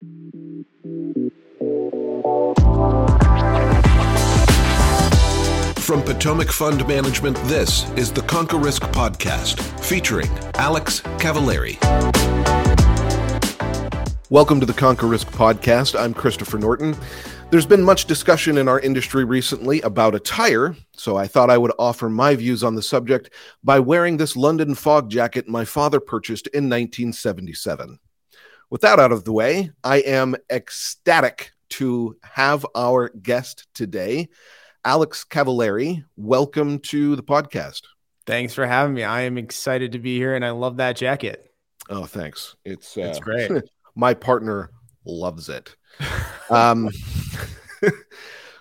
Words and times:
From 0.00 0.64
Potomac 6.00 6.50
Fund 6.50 6.88
Management, 6.88 7.36
this 7.44 7.86
is 7.98 8.10
the 8.10 8.22
Conquer 8.22 8.56
Risk 8.56 8.80
Podcast 8.84 9.60
featuring 9.80 10.30
Alex 10.54 11.00
Cavalieri. 11.18 11.78
Welcome 14.30 14.58
to 14.60 14.64
the 14.64 14.72
Conquer 14.74 15.06
Risk 15.06 15.28
Podcast. 15.32 16.00
I'm 16.00 16.14
Christopher 16.14 16.56
Norton. 16.56 16.96
There's 17.50 17.66
been 17.66 17.82
much 17.82 18.06
discussion 18.06 18.56
in 18.56 18.68
our 18.68 18.80
industry 18.80 19.24
recently 19.24 19.82
about 19.82 20.14
attire, 20.14 20.74
so 20.92 21.18
I 21.18 21.26
thought 21.26 21.50
I 21.50 21.58
would 21.58 21.72
offer 21.78 22.08
my 22.08 22.34
views 22.36 22.64
on 22.64 22.74
the 22.74 22.82
subject 22.82 23.28
by 23.62 23.78
wearing 23.78 24.16
this 24.16 24.34
London 24.34 24.74
fog 24.74 25.10
jacket 25.10 25.46
my 25.46 25.66
father 25.66 26.00
purchased 26.00 26.46
in 26.46 26.70
1977. 26.70 27.98
With 28.70 28.82
that 28.82 29.00
out 29.00 29.10
of 29.10 29.24
the 29.24 29.32
way, 29.32 29.72
I 29.82 29.96
am 29.96 30.36
ecstatic 30.48 31.50
to 31.70 32.16
have 32.22 32.64
our 32.76 33.08
guest 33.08 33.66
today, 33.74 34.28
Alex 34.84 35.24
Cavalieri. 35.24 36.04
Welcome 36.16 36.78
to 36.78 37.16
the 37.16 37.22
podcast. 37.24 37.82
Thanks 38.26 38.54
for 38.54 38.64
having 38.64 38.94
me. 38.94 39.02
I 39.02 39.22
am 39.22 39.38
excited 39.38 39.90
to 39.90 39.98
be 39.98 40.16
here 40.18 40.36
and 40.36 40.44
I 40.44 40.50
love 40.50 40.76
that 40.76 40.94
jacket. 40.94 41.50
Oh, 41.88 42.04
thanks. 42.04 42.54
It's, 42.64 42.96
uh, 42.96 43.00
it's 43.00 43.18
great. 43.18 43.50
my 43.96 44.14
partner 44.14 44.70
loves 45.04 45.48
it. 45.48 45.74
um, 46.48 46.90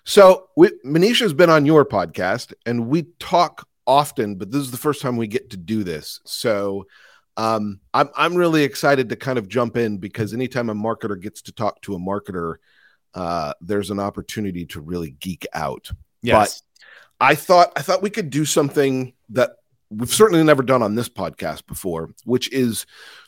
so 0.06 0.48
we, 0.58 0.72
Manish's 0.84 1.34
been 1.34 1.52
on 1.52 1.68
your 1.68 1.86
podcast 1.86 2.52
and 2.66 2.88
we 2.88 3.04
talk 3.20 3.68
often, 3.86 4.38
but 4.38 4.50
this 4.50 4.62
is 4.62 4.72
the 4.72 4.78
first 4.78 5.04
time 5.04 5.18
we 5.18 5.28
get 5.28 5.52
to 5.52 5.58
do 5.58 5.84
this. 5.84 6.20
So 6.26 6.88
um, 7.40 7.80
I'm 7.94 8.10
I'm 8.18 8.36
really 8.36 8.64
excited 8.64 9.08
to 9.10 9.16
kind 9.16 9.40
of 9.40 9.48
jump 9.48 9.78
in 9.78 9.98
because 9.98 10.34
anytime 10.34 10.70
a 10.70 10.76
marketer 10.76 11.18
gets 11.20 11.42
to 11.44 11.54
talk 11.54 11.82
to 11.84 11.96
a 11.96 11.98
marketer, 11.98 12.56
uh, 13.14 13.54
there's 13.62 13.92
an 13.92 14.00
opportunity 14.00 14.66
to 14.66 14.82
really 14.82 15.12
geek 15.12 15.48
out. 15.54 15.90
Yes. 16.22 16.62
But 17.18 17.26
I 17.26 17.36
thought 17.36 17.72
I 17.78 17.82
thought 17.82 18.02
we 18.02 18.10
could 18.10 18.30
do 18.30 18.44
something 18.44 19.14
that 19.30 19.52
we've 19.90 20.14
certainly 20.14 20.44
never 20.44 20.62
done 20.62 20.84
on 20.84 20.96
this 20.96 21.08
podcast 21.08 21.66
before, 21.66 22.10
which 22.26 22.52
is 22.52 22.86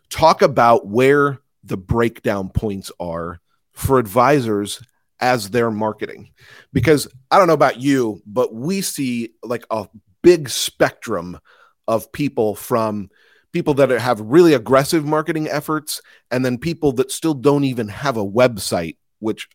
talk 0.09 0.41
about 0.41 0.85
where 0.85 1.39
the 1.63 1.77
breakdown 1.77 2.49
points 2.49 2.91
are 2.99 3.39
for 3.71 3.97
advisors 3.97 4.83
as 5.21 5.51
they're 5.51 5.71
marketing. 5.71 6.31
Because 6.73 7.07
I 7.31 7.37
don't 7.37 7.47
know 7.47 7.53
about 7.53 7.79
you, 7.79 8.21
but 8.25 8.53
we 8.53 8.81
see 8.81 9.35
like 9.41 9.65
a 9.71 9.87
big 10.21 10.49
spectrum 10.49 11.39
of 11.87 12.11
people 12.11 12.55
from 12.55 13.09
people 13.51 13.73
that 13.75 13.89
have 13.89 14.21
really 14.21 14.53
aggressive 14.53 15.05
marketing 15.05 15.47
efforts 15.49 16.01
and 16.29 16.45
then 16.45 16.57
people 16.57 16.91
that 16.93 17.11
still 17.11 17.33
don't 17.33 17.63
even 17.63 17.87
have 17.89 18.17
a 18.17 18.25
website, 18.25 18.97
which 19.19 19.49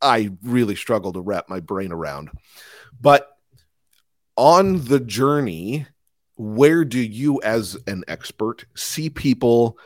I 0.00 0.30
really 0.42 0.76
struggle 0.76 1.12
to 1.12 1.20
wrap 1.20 1.48
my 1.48 1.60
brain 1.60 1.92
around. 1.92 2.30
But 3.00 3.28
on 4.36 4.84
the 4.84 5.00
journey, 5.00 5.86
where 6.36 6.84
do 6.84 6.98
you, 6.98 7.40
as 7.42 7.76
an 7.86 8.04
expert, 8.08 8.64
see 8.74 9.10
people 9.10 9.78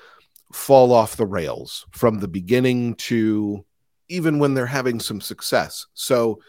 fall 0.53 0.93
off 0.93 1.17
the 1.17 1.27
rails 1.27 1.85
from 1.91 2.21
the 2.21 2.29
beginning 2.29 2.95
to 2.95 3.65
even 4.09 4.39
when 4.39 4.55
they're 4.55 4.67
having 4.67 5.01
some 5.01 5.21
success? 5.21 5.87
So, 5.95 6.41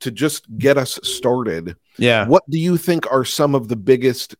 to 0.00 0.10
just 0.10 0.44
get 0.58 0.76
us 0.76 1.00
started, 1.02 1.76
yeah, 1.98 2.26
what 2.26 2.48
do 2.48 2.58
you 2.58 2.76
think 2.76 3.10
are 3.10 3.24
some 3.24 3.54
of 3.54 3.68
the 3.68 3.76
biggest 3.76 4.36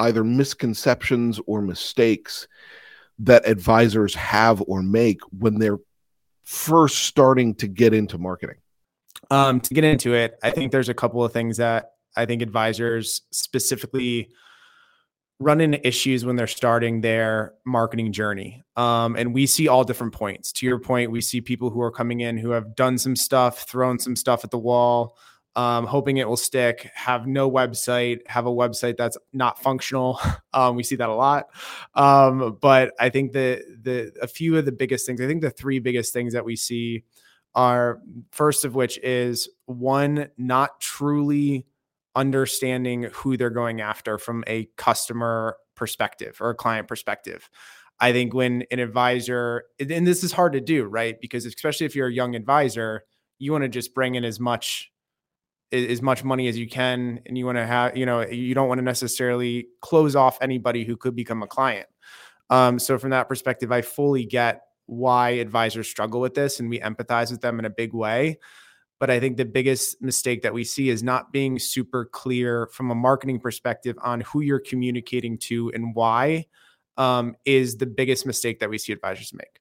either 0.00 0.24
misconceptions 0.24 1.40
or 1.46 1.62
mistakes 1.62 2.48
that 3.20 3.46
advisors 3.46 4.14
have 4.14 4.62
or 4.66 4.82
make 4.82 5.20
when 5.38 5.58
they're 5.58 5.78
first 6.42 7.04
starting 7.04 7.54
to 7.56 7.68
get 7.68 7.94
into 7.94 8.18
marketing? 8.18 8.56
Um, 9.30 9.60
to 9.60 9.74
get 9.74 9.84
into 9.84 10.14
it, 10.14 10.38
I 10.42 10.50
think 10.50 10.72
there's 10.72 10.88
a 10.88 10.94
couple 10.94 11.24
of 11.24 11.32
things 11.32 11.58
that 11.58 11.92
I 12.16 12.26
think 12.26 12.42
advisors 12.42 13.22
specifically 13.30 14.30
run 15.38 15.60
into 15.60 15.86
issues 15.86 16.24
when 16.24 16.36
they're 16.36 16.46
starting 16.46 17.00
their 17.00 17.54
marketing 17.64 18.12
journey. 18.12 18.62
Um, 18.76 19.16
and 19.16 19.32
we 19.32 19.46
see 19.46 19.68
all 19.68 19.84
different 19.84 20.12
points. 20.12 20.52
To 20.52 20.66
your 20.66 20.78
point, 20.78 21.10
we 21.10 21.22
see 21.22 21.40
people 21.40 21.70
who 21.70 21.80
are 21.80 21.90
coming 21.90 22.20
in 22.20 22.36
who 22.36 22.50
have 22.50 22.76
done 22.76 22.98
some 22.98 23.16
stuff, 23.16 23.66
thrown 23.66 23.98
some 23.98 24.16
stuff 24.16 24.44
at 24.44 24.50
the 24.50 24.58
wall, 24.58 25.16
um, 25.56 25.86
hoping 25.86 26.18
it 26.18 26.28
will 26.28 26.36
stick, 26.36 26.90
have 26.94 27.26
no 27.26 27.50
website, 27.50 28.26
have 28.26 28.46
a 28.46 28.50
website 28.50 28.96
that's 28.96 29.18
not 29.32 29.62
functional. 29.62 30.20
Um, 30.52 30.74
we 30.74 30.82
see 30.82 30.96
that 30.96 31.08
a 31.08 31.14
lot. 31.14 31.46
Um, 31.94 32.58
but 32.60 32.92
I 32.98 33.08
think 33.08 33.30
the 33.30 33.62
the 33.82 34.12
a 34.20 34.26
few 34.26 34.58
of 34.58 34.64
the 34.64 34.72
biggest 34.72 35.06
things, 35.06 35.20
I 35.20 35.28
think 35.28 35.42
the 35.42 35.50
three 35.50 35.78
biggest 35.78 36.12
things 36.12 36.32
that 36.32 36.44
we 36.44 36.56
see 36.56 37.04
are 37.54 38.00
first 38.32 38.64
of 38.64 38.74
which 38.74 38.98
is 38.98 39.48
one, 39.66 40.28
not 40.36 40.80
truly 40.80 41.66
understanding 42.16 43.04
who 43.12 43.36
they're 43.36 43.48
going 43.48 43.80
after 43.80 44.18
from 44.18 44.42
a 44.48 44.68
customer 44.76 45.56
perspective 45.76 46.38
or 46.40 46.50
a 46.50 46.54
client 46.56 46.88
perspective. 46.88 47.48
I 48.00 48.12
think 48.12 48.34
when 48.34 48.64
an 48.70 48.80
advisor, 48.80 49.64
and 49.78 50.06
this 50.06 50.24
is 50.24 50.32
hard 50.32 50.54
to 50.54 50.60
do, 50.60 50.84
right? 50.84 51.20
Because 51.20 51.46
especially 51.46 51.86
if 51.86 51.94
you're 51.94 52.08
a 52.08 52.12
young 52.12 52.34
advisor, 52.34 53.04
you 53.38 53.52
want 53.52 53.62
to 53.62 53.68
just 53.68 53.94
bring 53.94 54.16
in 54.16 54.24
as 54.24 54.40
much 54.40 54.90
as 55.72 56.02
much 56.02 56.24
money 56.24 56.48
as 56.48 56.58
you 56.58 56.68
can 56.68 57.20
and 57.26 57.38
you 57.38 57.46
want 57.46 57.56
to 57.56 57.66
have 57.66 57.96
you 57.96 58.04
know 58.04 58.22
you 58.22 58.54
don't 58.54 58.68
want 58.68 58.78
to 58.78 58.84
necessarily 58.84 59.68
close 59.80 60.16
off 60.16 60.38
anybody 60.40 60.84
who 60.84 60.96
could 60.96 61.14
become 61.14 61.42
a 61.42 61.46
client. 61.46 61.88
Um, 62.48 62.78
so 62.78 62.98
from 62.98 63.10
that 63.10 63.28
perspective 63.28 63.70
i 63.70 63.80
fully 63.82 64.24
get 64.24 64.62
why 64.86 65.30
advisors 65.30 65.88
struggle 65.88 66.20
with 66.20 66.34
this 66.34 66.58
and 66.58 66.68
we 66.68 66.80
empathize 66.80 67.30
with 67.30 67.40
them 67.40 67.60
in 67.60 67.64
a 67.64 67.70
big 67.70 67.94
way. 67.94 68.38
But 68.98 69.10
i 69.10 69.20
think 69.20 69.36
the 69.36 69.44
biggest 69.44 70.02
mistake 70.02 70.42
that 70.42 70.52
we 70.52 70.64
see 70.64 70.88
is 70.88 71.02
not 71.02 71.32
being 71.32 71.58
super 71.58 72.04
clear 72.04 72.68
from 72.72 72.90
a 72.90 72.94
marketing 72.94 73.38
perspective 73.38 73.96
on 74.02 74.22
who 74.22 74.40
you're 74.40 74.60
communicating 74.60 75.38
to 75.38 75.70
and 75.72 75.94
why 75.94 76.46
um, 76.96 77.36
is 77.44 77.76
the 77.76 77.86
biggest 77.86 78.26
mistake 78.26 78.60
that 78.60 78.68
we 78.68 78.76
see 78.76 78.92
advisors 78.92 79.32
make. 79.32 79.60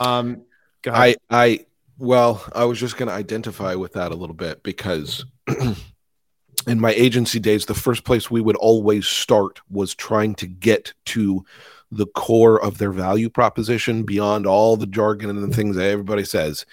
Um, 0.00 0.42
I, 0.86 1.16
I 1.30 1.66
well, 1.98 2.44
I 2.54 2.64
was 2.64 2.78
just 2.78 2.96
going 2.96 3.08
to 3.08 3.14
identify 3.14 3.74
with 3.74 3.94
that 3.94 4.12
a 4.12 4.14
little 4.14 4.34
bit 4.34 4.62
because 4.62 5.24
in 6.66 6.80
my 6.80 6.92
agency 6.92 7.40
days, 7.40 7.66
the 7.66 7.74
first 7.74 8.04
place 8.04 8.30
we 8.30 8.40
would 8.40 8.56
always 8.56 9.06
start 9.06 9.60
was 9.68 9.94
trying 9.94 10.34
to 10.36 10.46
get 10.46 10.94
to 11.06 11.44
the 11.90 12.06
core 12.06 12.62
of 12.62 12.78
their 12.78 12.92
value 12.92 13.28
proposition 13.28 14.04
beyond 14.04 14.46
all 14.46 14.76
the 14.76 14.86
jargon 14.86 15.30
and 15.30 15.42
the 15.42 15.54
things 15.54 15.74
that 15.76 15.90
everybody 15.90 16.24
says 16.24 16.66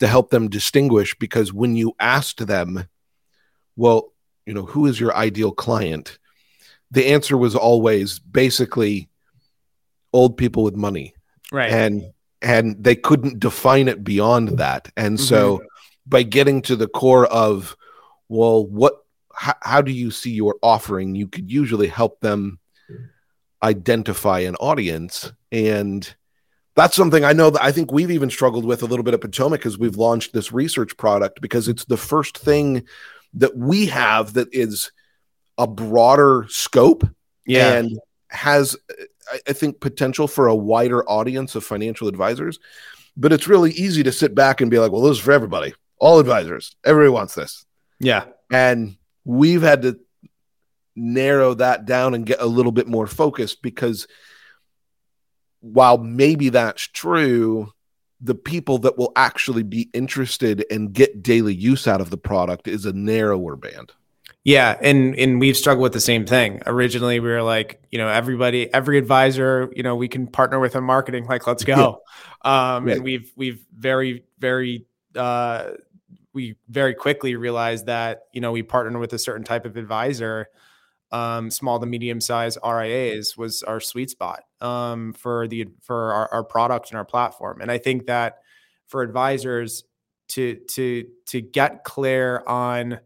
to 0.00 0.08
help 0.08 0.30
them 0.30 0.48
distinguish. 0.48 1.14
Because 1.18 1.52
when 1.52 1.76
you 1.76 1.94
asked 2.00 2.46
them, 2.46 2.88
well, 3.76 4.12
you 4.46 4.54
know, 4.54 4.64
who 4.64 4.86
is 4.86 4.98
your 4.98 5.14
ideal 5.14 5.52
client? 5.52 6.18
The 6.90 7.06
answer 7.06 7.36
was 7.36 7.54
always 7.54 8.18
basically 8.18 9.08
old 10.12 10.36
people 10.36 10.62
with 10.62 10.74
money. 10.74 11.14
Right. 11.52 11.70
And 11.70 12.12
and 12.42 12.82
they 12.82 12.94
couldn't 12.94 13.40
define 13.40 13.88
it 13.88 14.04
beyond 14.04 14.58
that. 14.58 14.90
And 14.96 15.18
so 15.18 15.58
mm-hmm. 15.58 15.66
by 16.06 16.22
getting 16.22 16.62
to 16.62 16.76
the 16.76 16.88
core 16.88 17.26
of, 17.26 17.76
well, 18.28 18.66
what, 18.66 19.04
how, 19.34 19.54
how 19.62 19.82
do 19.82 19.92
you 19.92 20.10
see 20.10 20.30
your 20.30 20.56
offering? 20.62 21.14
You 21.14 21.28
could 21.28 21.50
usually 21.50 21.88
help 21.88 22.20
them 22.20 22.58
identify 23.62 24.40
an 24.40 24.56
audience. 24.56 25.32
And 25.50 26.14
that's 26.74 26.94
something 26.94 27.24
I 27.24 27.32
know 27.32 27.50
that 27.50 27.64
I 27.64 27.72
think 27.72 27.90
we've 27.90 28.10
even 28.10 28.30
struggled 28.30 28.64
with 28.64 28.82
a 28.82 28.86
little 28.86 29.02
bit 29.02 29.14
at 29.14 29.20
Potomac 29.20 29.64
as 29.64 29.78
we've 29.78 29.96
launched 29.96 30.32
this 30.32 30.52
research 30.52 30.96
product 30.96 31.40
because 31.40 31.68
it's 31.68 31.86
the 31.86 31.96
first 31.96 32.38
thing 32.38 32.84
that 33.34 33.56
we 33.56 33.86
have 33.86 34.34
that 34.34 34.48
is 34.52 34.92
a 35.58 35.66
broader 35.66 36.46
scope 36.48 37.04
yeah. 37.46 37.74
and 37.74 37.98
has 38.28 38.76
I 39.46 39.52
think 39.52 39.80
potential 39.80 40.28
for 40.28 40.46
a 40.46 40.54
wider 40.54 41.08
audience 41.08 41.54
of 41.54 41.64
financial 41.64 42.08
advisors, 42.08 42.58
but 43.16 43.32
it's 43.32 43.48
really 43.48 43.72
easy 43.72 44.02
to 44.02 44.12
sit 44.12 44.34
back 44.34 44.60
and 44.60 44.70
be 44.70 44.78
like, 44.78 44.92
well, 44.92 45.02
this 45.02 45.18
is 45.18 45.22
for 45.22 45.32
everybody, 45.32 45.74
all 45.98 46.18
advisors, 46.18 46.76
everybody 46.84 47.10
wants 47.10 47.34
this. 47.34 47.64
Yeah. 47.98 48.26
And 48.50 48.96
we've 49.24 49.62
had 49.62 49.82
to 49.82 49.98
narrow 50.94 51.54
that 51.54 51.84
down 51.84 52.14
and 52.14 52.26
get 52.26 52.40
a 52.40 52.46
little 52.46 52.72
bit 52.72 52.88
more 52.88 53.06
focused 53.06 53.62
because 53.62 54.06
while 55.60 55.98
maybe 55.98 56.48
that's 56.48 56.82
true, 56.82 57.72
the 58.20 58.34
people 58.34 58.78
that 58.78 58.96
will 58.96 59.12
actually 59.16 59.62
be 59.62 59.90
interested 59.92 60.64
and 60.70 60.92
get 60.92 61.22
daily 61.22 61.54
use 61.54 61.86
out 61.86 62.00
of 62.00 62.10
the 62.10 62.16
product 62.16 62.66
is 62.66 62.86
a 62.86 62.92
narrower 62.92 63.56
band. 63.56 63.92
Yeah, 64.46 64.78
and 64.80 65.18
and 65.18 65.40
we've 65.40 65.56
struggled 65.56 65.82
with 65.82 65.92
the 65.92 65.98
same 65.98 66.24
thing. 66.24 66.62
Originally, 66.66 67.18
we 67.18 67.28
were 67.28 67.42
like, 67.42 67.82
you 67.90 67.98
know, 67.98 68.06
everybody, 68.06 68.72
every 68.72 68.96
advisor, 68.96 69.72
you 69.74 69.82
know, 69.82 69.96
we 69.96 70.06
can 70.06 70.28
partner 70.28 70.60
with 70.60 70.76
in 70.76 70.84
marketing. 70.84 71.26
Like, 71.26 71.48
let's 71.48 71.64
go. 71.64 72.02
Um, 72.42 72.84
right. 72.84 72.94
And 72.94 73.02
we've 73.02 73.32
we've 73.34 73.66
very 73.76 74.22
very 74.38 74.86
uh, 75.16 75.70
we 76.32 76.54
very 76.68 76.94
quickly 76.94 77.34
realized 77.34 77.86
that 77.86 78.26
you 78.32 78.40
know 78.40 78.52
we 78.52 78.62
partner 78.62 79.00
with 79.00 79.12
a 79.14 79.18
certain 79.18 79.42
type 79.42 79.66
of 79.66 79.76
advisor 79.76 80.46
um, 81.10 81.50
small 81.50 81.80
to 81.80 81.86
medium 81.86 82.20
size 82.20 82.56
RIAs 82.64 83.36
was 83.36 83.64
our 83.64 83.80
sweet 83.80 84.10
spot 84.10 84.44
um, 84.60 85.12
for 85.12 85.48
the 85.48 85.66
for 85.82 86.12
our, 86.12 86.32
our 86.32 86.44
product 86.44 86.90
and 86.90 86.98
our 86.98 87.04
platform. 87.04 87.60
And 87.60 87.68
I 87.68 87.78
think 87.78 88.06
that 88.06 88.38
for 88.86 89.02
advisors 89.02 89.82
to 90.28 90.54
to 90.68 91.04
to 91.26 91.40
get 91.40 91.82
clear 91.82 92.44
on 92.46 93.00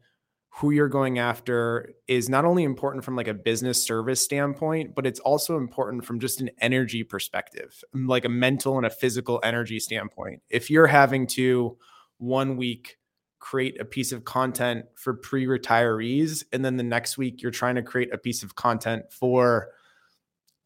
who 0.55 0.73
you're 0.73 0.89
going 0.89 1.19
after 1.19 1.95
is 2.09 2.29
not 2.29 2.45
only 2.45 2.65
important 2.65 3.05
from 3.05 3.17
like 3.17 3.29
a 3.29 3.35
business 3.35 3.83
service 3.83 4.21
standpoint 4.21 4.95
but 4.95 5.07
it's 5.07 5.21
also 5.21 5.57
important 5.57 6.05
from 6.05 6.19
just 6.19 6.41
an 6.41 6.51
energy 6.61 7.05
perspective 7.05 7.83
like 7.95 8.25
a 8.25 8.29
mental 8.29 8.77
and 8.77 8.85
a 8.85 8.91
physical 8.91 9.41
energy 9.43 9.79
standpoint. 9.79 10.43
If 10.49 10.69
you're 10.69 10.89
having 10.89 11.27
to 11.29 11.79
one 12.19 12.57
week 12.57 12.99
create 13.39 13.81
a 13.81 13.85
piece 13.85 14.13
of 14.13 14.25
content 14.25 14.85
for 14.97 15.15
pre-retirees 15.15 16.45
and 16.53 16.65
then 16.65 16.77
the 16.77 16.83
next 16.83 17.17
week 17.17 17.41
you're 17.41 17.51
trying 17.51 17.77
to 17.77 17.83
create 17.83 18.13
a 18.13 18.19
piece 18.19 18.43
of 18.43 18.55
content 18.55 19.05
for 19.11 19.69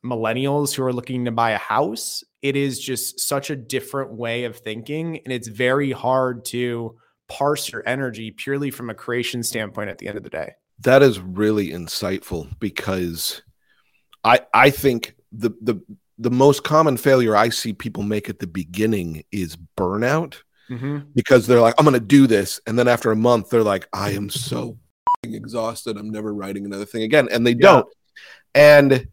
millennials 0.05 0.75
who 0.75 0.83
are 0.83 0.93
looking 0.93 1.25
to 1.25 1.31
buy 1.31 1.53
a 1.53 1.59
house 1.59 2.25
it 2.43 2.57
is 2.57 2.81
just 2.81 3.21
such 3.21 3.49
a 3.49 3.57
different 3.57 4.13
way 4.13 4.45
of 4.45 4.57
thinking 4.57 5.21
and 5.25 5.33
it's 5.33 5.47
very 5.47 5.93
hard 5.93 6.45
to 6.45 6.97
parse 7.29 7.71
your 7.71 7.83
energy 7.87 8.31
purely 8.31 8.71
from 8.71 8.91
a 8.91 8.95
creation 8.95 9.43
standpoint 9.43 9.91
at 9.91 9.99
the 9.99 10.09
end 10.09 10.17
of 10.17 10.23
the 10.23 10.31
day 10.31 10.53
that 10.79 11.03
is 11.03 11.21
really 11.21 11.71
insightful 11.71 12.49
because 12.59 13.43
i 14.25 14.41
i 14.53 14.71
think 14.71 15.15
the 15.33 15.51
the 15.61 15.81
the 16.19 16.31
most 16.31 16.65
common 16.65 16.97
failure 16.97 17.37
i 17.37 17.49
see 17.49 17.73
people 17.73 18.03
make 18.03 18.29
at 18.29 18.39
the 18.39 18.47
beginning 18.47 19.25
is 19.33 19.57
burnout 19.77 20.37
mm-hmm. 20.71 20.99
because 21.15 21.47
they're 21.47 21.61
like, 21.61 21.75
I'm 21.79 21.85
going 21.85 21.95
to 21.95 22.01
do 22.01 22.27
this. 22.27 22.61
And 22.67 22.79
then 22.79 22.89
after 22.89 23.11
a 23.11 23.17
month, 23.17 23.51
they're 23.51 23.63
like, 23.63 23.89
I 23.93 24.11
am 24.11 24.31
so 24.31 24.79
exhausted. 25.23 25.97
I'm 25.97 26.11
never 26.11 26.33
writing 26.33 26.65
another 26.65 26.85
thing 26.85 27.03
again. 27.03 27.29
And 27.31 27.47
they 27.47 27.53
yeah. 27.53 27.57
don't. 27.61 27.87
And 28.55 29.09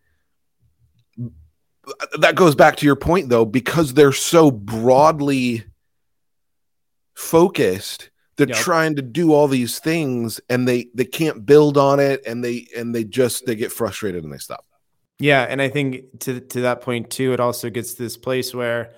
that 2.20 2.36
goes 2.36 2.56
back 2.56 2.78
to 2.78 2.86
your 2.86 2.96
point, 2.96 3.30
though, 3.30 3.46
because 3.46 3.94
they're 3.94 4.12
so 4.12 4.52
broadly 4.52 5.64
focused. 7.22 8.10
They're 8.38 8.48
yep. 8.48 8.58
trying 8.58 8.96
to 8.96 9.02
do 9.02 9.34
all 9.34 9.48
these 9.48 9.80
things 9.80 10.42
and 10.50 10.68
they 10.68 10.88
they 10.96 11.06
can't 11.06 11.46
build 11.46 11.78
on 11.78 12.00
it 12.00 12.22
and 12.26 12.44
they 12.44 12.68
and 12.76 12.94
they 12.96 13.04
just 13.04 13.46
they 13.46 13.56
get 13.56 13.72
frustrated 13.72 14.24
and 14.24 14.34
they 14.34 14.38
stop. 14.38 14.66
Yeah 15.20 15.46
and 15.48 15.62
i 15.62 15.70
think 15.70 16.20
to 16.22 16.40
to 16.40 16.62
that 16.62 16.82
point 16.82 17.12
too 17.12 17.32
it 17.34 17.40
also 17.40 17.70
gets 17.70 17.94
to 17.94 18.02
this 18.02 18.18
place 18.18 18.56
where 18.56 18.96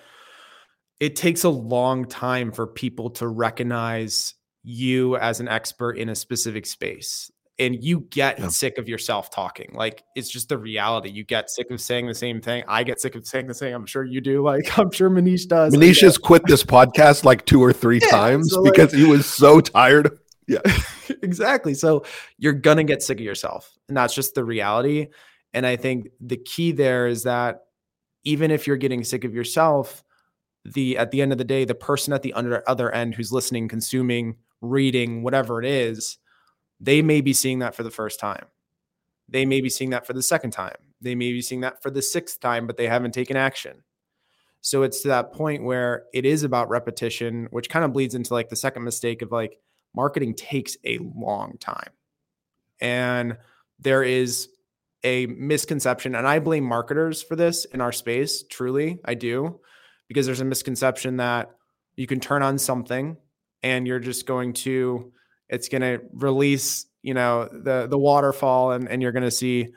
it 1.02 1.18
takes 1.18 1.44
a 1.44 1.50
long 1.50 2.06
time 2.06 2.54
for 2.54 2.66
people 2.66 3.10
to 3.10 3.28
recognize 3.28 4.36
you 4.64 5.18
as 5.18 5.42
an 5.42 5.50
expert 5.50 5.98
in 5.98 6.08
a 6.08 6.16
specific 6.16 6.66
space 6.66 7.30
and 7.60 7.84
you 7.84 8.02
get 8.10 8.40
yeah. 8.40 8.48
sick 8.48 8.78
of 8.78 8.90
yourself 8.90 9.30
talking 9.30 9.72
like 9.74 10.04
it's 10.16 10.30
just 10.30 10.50
the 10.50 10.58
reality 10.58 11.10
you 11.10 11.24
get 11.24 11.50
sick 11.50 11.70
of 11.70 11.80
saying 11.80 12.08
the 12.08 12.14
same 12.14 12.42
thing 12.42 12.64
i 12.68 12.84
get 12.84 13.00
sick 13.00 13.16
of 13.16 13.26
saying 13.26 13.48
the 13.48 13.54
same 13.54 13.76
i'm 13.76 13.86
sure 13.86 14.04
you 14.04 14.22
do 14.22 14.44
like 14.44 14.78
i'm 14.78 14.92
sure 14.92 15.10
manish 15.10 15.48
does 15.48 15.74
manish 15.74 16.02
has 16.02 16.18
quit 16.18 16.42
this 16.46 16.64
podcast 16.64 17.24
like 17.24 17.46
two 17.46 17.62
or 17.64 17.74
three 17.74 18.00
yeah, 18.02 18.08
times 18.10 18.52
so 18.52 18.64
because 18.64 18.94
like, 18.94 19.02
he 19.02 19.06
was 19.06 19.26
so 19.26 19.62
tired 19.62 20.18
yeah 20.48 20.60
exactly 21.22 21.74
so 21.74 22.04
you're 22.38 22.54
gonna 22.54 22.84
get 22.84 23.02
sick 23.02 23.20
of 23.20 23.24
yourself 23.24 23.78
and 23.88 23.96
that's 23.96 24.14
just 24.14 24.36
the 24.36 24.44
reality 24.44 25.08
and 25.54 25.66
i 25.66 25.76
think 25.76 26.08
the 26.20 26.38
key 26.38 26.72
there 26.72 27.08
is 27.08 27.24
that 27.24 27.62
even 28.26 28.52
if 28.52 28.68
you're 28.68 28.78
getting 28.78 29.04
sick 29.04 29.24
of 29.24 29.34
yourself 29.34 30.04
the 30.66 30.98
at 30.98 31.12
the 31.12 31.22
end 31.22 31.32
of 31.32 31.38
the 31.38 31.44
day 31.44 31.66
the 31.66 31.76
person 31.76 32.14
at 32.14 32.24
the 32.24 32.34
under, 32.34 32.64
other 32.68 32.92
end 32.92 33.16
who's 33.16 33.32
listening 33.32 33.68
consuming 33.68 34.36
reading 34.62 35.24
whatever 35.24 35.62
it 35.62 35.66
is 35.66 36.18
they 36.84 37.02
may 37.02 37.22
be 37.22 37.34
seeing 37.34 37.60
that 37.60 37.76
for 37.76 37.84
the 37.84 37.92
first 37.92 38.20
time. 38.20 38.46
They 39.30 39.46
may 39.46 39.62
be 39.62 39.70
seeing 39.70 39.92
that 39.92 40.06
for 40.06 40.12
the 40.12 40.22
second 40.22 40.52
time. 40.52 40.76
They 41.02 41.16
may 41.16 41.32
be 41.32 41.42
seeing 41.42 41.62
that 41.62 41.82
for 41.82 41.90
the 41.90 42.02
sixth 42.02 42.42
time 42.42 42.68
but 42.68 42.76
they 42.76 42.88
haven't 42.88 43.14
taken 43.14 43.38
action. 43.38 43.84
So 44.60 44.84
it's 44.84 45.02
to 45.02 45.08
that 45.10 45.34
point 45.34 45.64
where 45.64 46.04
it 46.14 46.26
is 46.26 46.44
about 46.44 46.70
repetition 46.70 47.48
which 47.52 47.70
kind 47.70 47.86
of 47.86 47.94
bleeds 47.94 48.16
into 48.16 48.34
like 48.34 48.50
the 48.50 48.56
second 48.56 48.84
mistake 48.84 49.22
of 49.22 49.32
like 49.32 49.58
marketing 49.96 50.36
takes 50.36 50.76
a 50.86 51.00
long 51.00 51.58
time. 51.58 51.92
And 52.82 53.38
there 53.80 54.04
is 54.04 54.50
a 55.06 55.26
misconception 55.26 56.16
and 56.16 56.26
i 56.26 56.40
blame 56.40 56.64
marketers 56.64 57.22
for 57.22 57.36
this 57.36 57.66
in 57.66 57.82
our 57.82 57.92
space 57.92 58.44
truly 58.44 59.00
i 59.04 59.14
do 59.14 59.60
because 60.08 60.26
there's 60.26 60.40
a 60.40 60.46
misconception 60.46 61.18
that 61.18 61.52
you 61.98 62.08
can 62.08 62.22
turn 62.22 62.42
on 62.42 62.58
something 62.58 63.18
and 63.64 63.86
you're 63.86 64.00
just 64.00 64.26
going 64.26 64.54
to 64.54 65.12
it's 65.50 65.70
going 65.70 65.82
to 65.82 66.02
release 66.14 66.86
you 67.02 67.14
know 67.14 67.48
the 67.52 67.88
the 67.88 67.98
waterfall 67.98 68.72
and 68.72 68.88
and 68.90 69.02
you're 69.02 69.12
going 69.12 69.24
to 69.24 69.32
see 69.32 69.70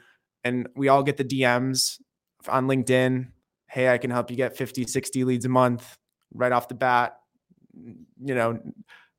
and 0.44 0.68
we 0.76 0.88
all 0.88 1.02
get 1.02 1.16
the 1.16 1.24
DMs 1.24 2.00
on 2.48 2.66
LinkedIn 2.66 3.28
hey 3.68 3.88
I 3.88 3.98
can 3.98 4.10
help 4.10 4.30
you 4.30 4.36
get 4.36 4.56
50 4.56 4.86
60 4.86 5.24
leads 5.24 5.44
a 5.44 5.48
month 5.48 5.96
right 6.32 6.52
off 6.52 6.68
the 6.68 6.74
bat 6.74 7.16
you 7.74 8.34
know 8.34 8.60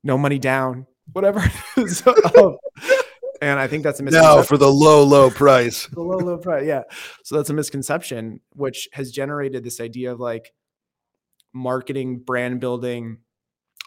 no 0.03 0.17
money 0.17 0.39
down 0.39 0.87
whatever 1.13 1.39
um, 1.39 2.57
and 3.41 3.59
I 3.59 3.67
think 3.67 3.83
that's 3.83 3.99
a 3.99 4.03
misconception. 4.03 4.37
No, 4.37 4.43
for 4.43 4.57
the 4.57 4.71
low, 4.71 5.03
low 5.03 5.29
price. 5.29 5.87
the 5.87 6.01
low, 6.01 6.17
low 6.17 6.37
price. 6.37 6.65
Yeah. 6.65 6.83
So 7.23 7.37
that's 7.37 7.49
a 7.49 7.53
misconception, 7.53 8.41
which 8.53 8.89
has 8.93 9.11
generated 9.11 9.63
this 9.63 9.79
idea 9.79 10.11
of 10.11 10.19
like, 10.19 10.51
marketing, 11.57 12.19
brand 12.19 12.59
building, 12.59 13.17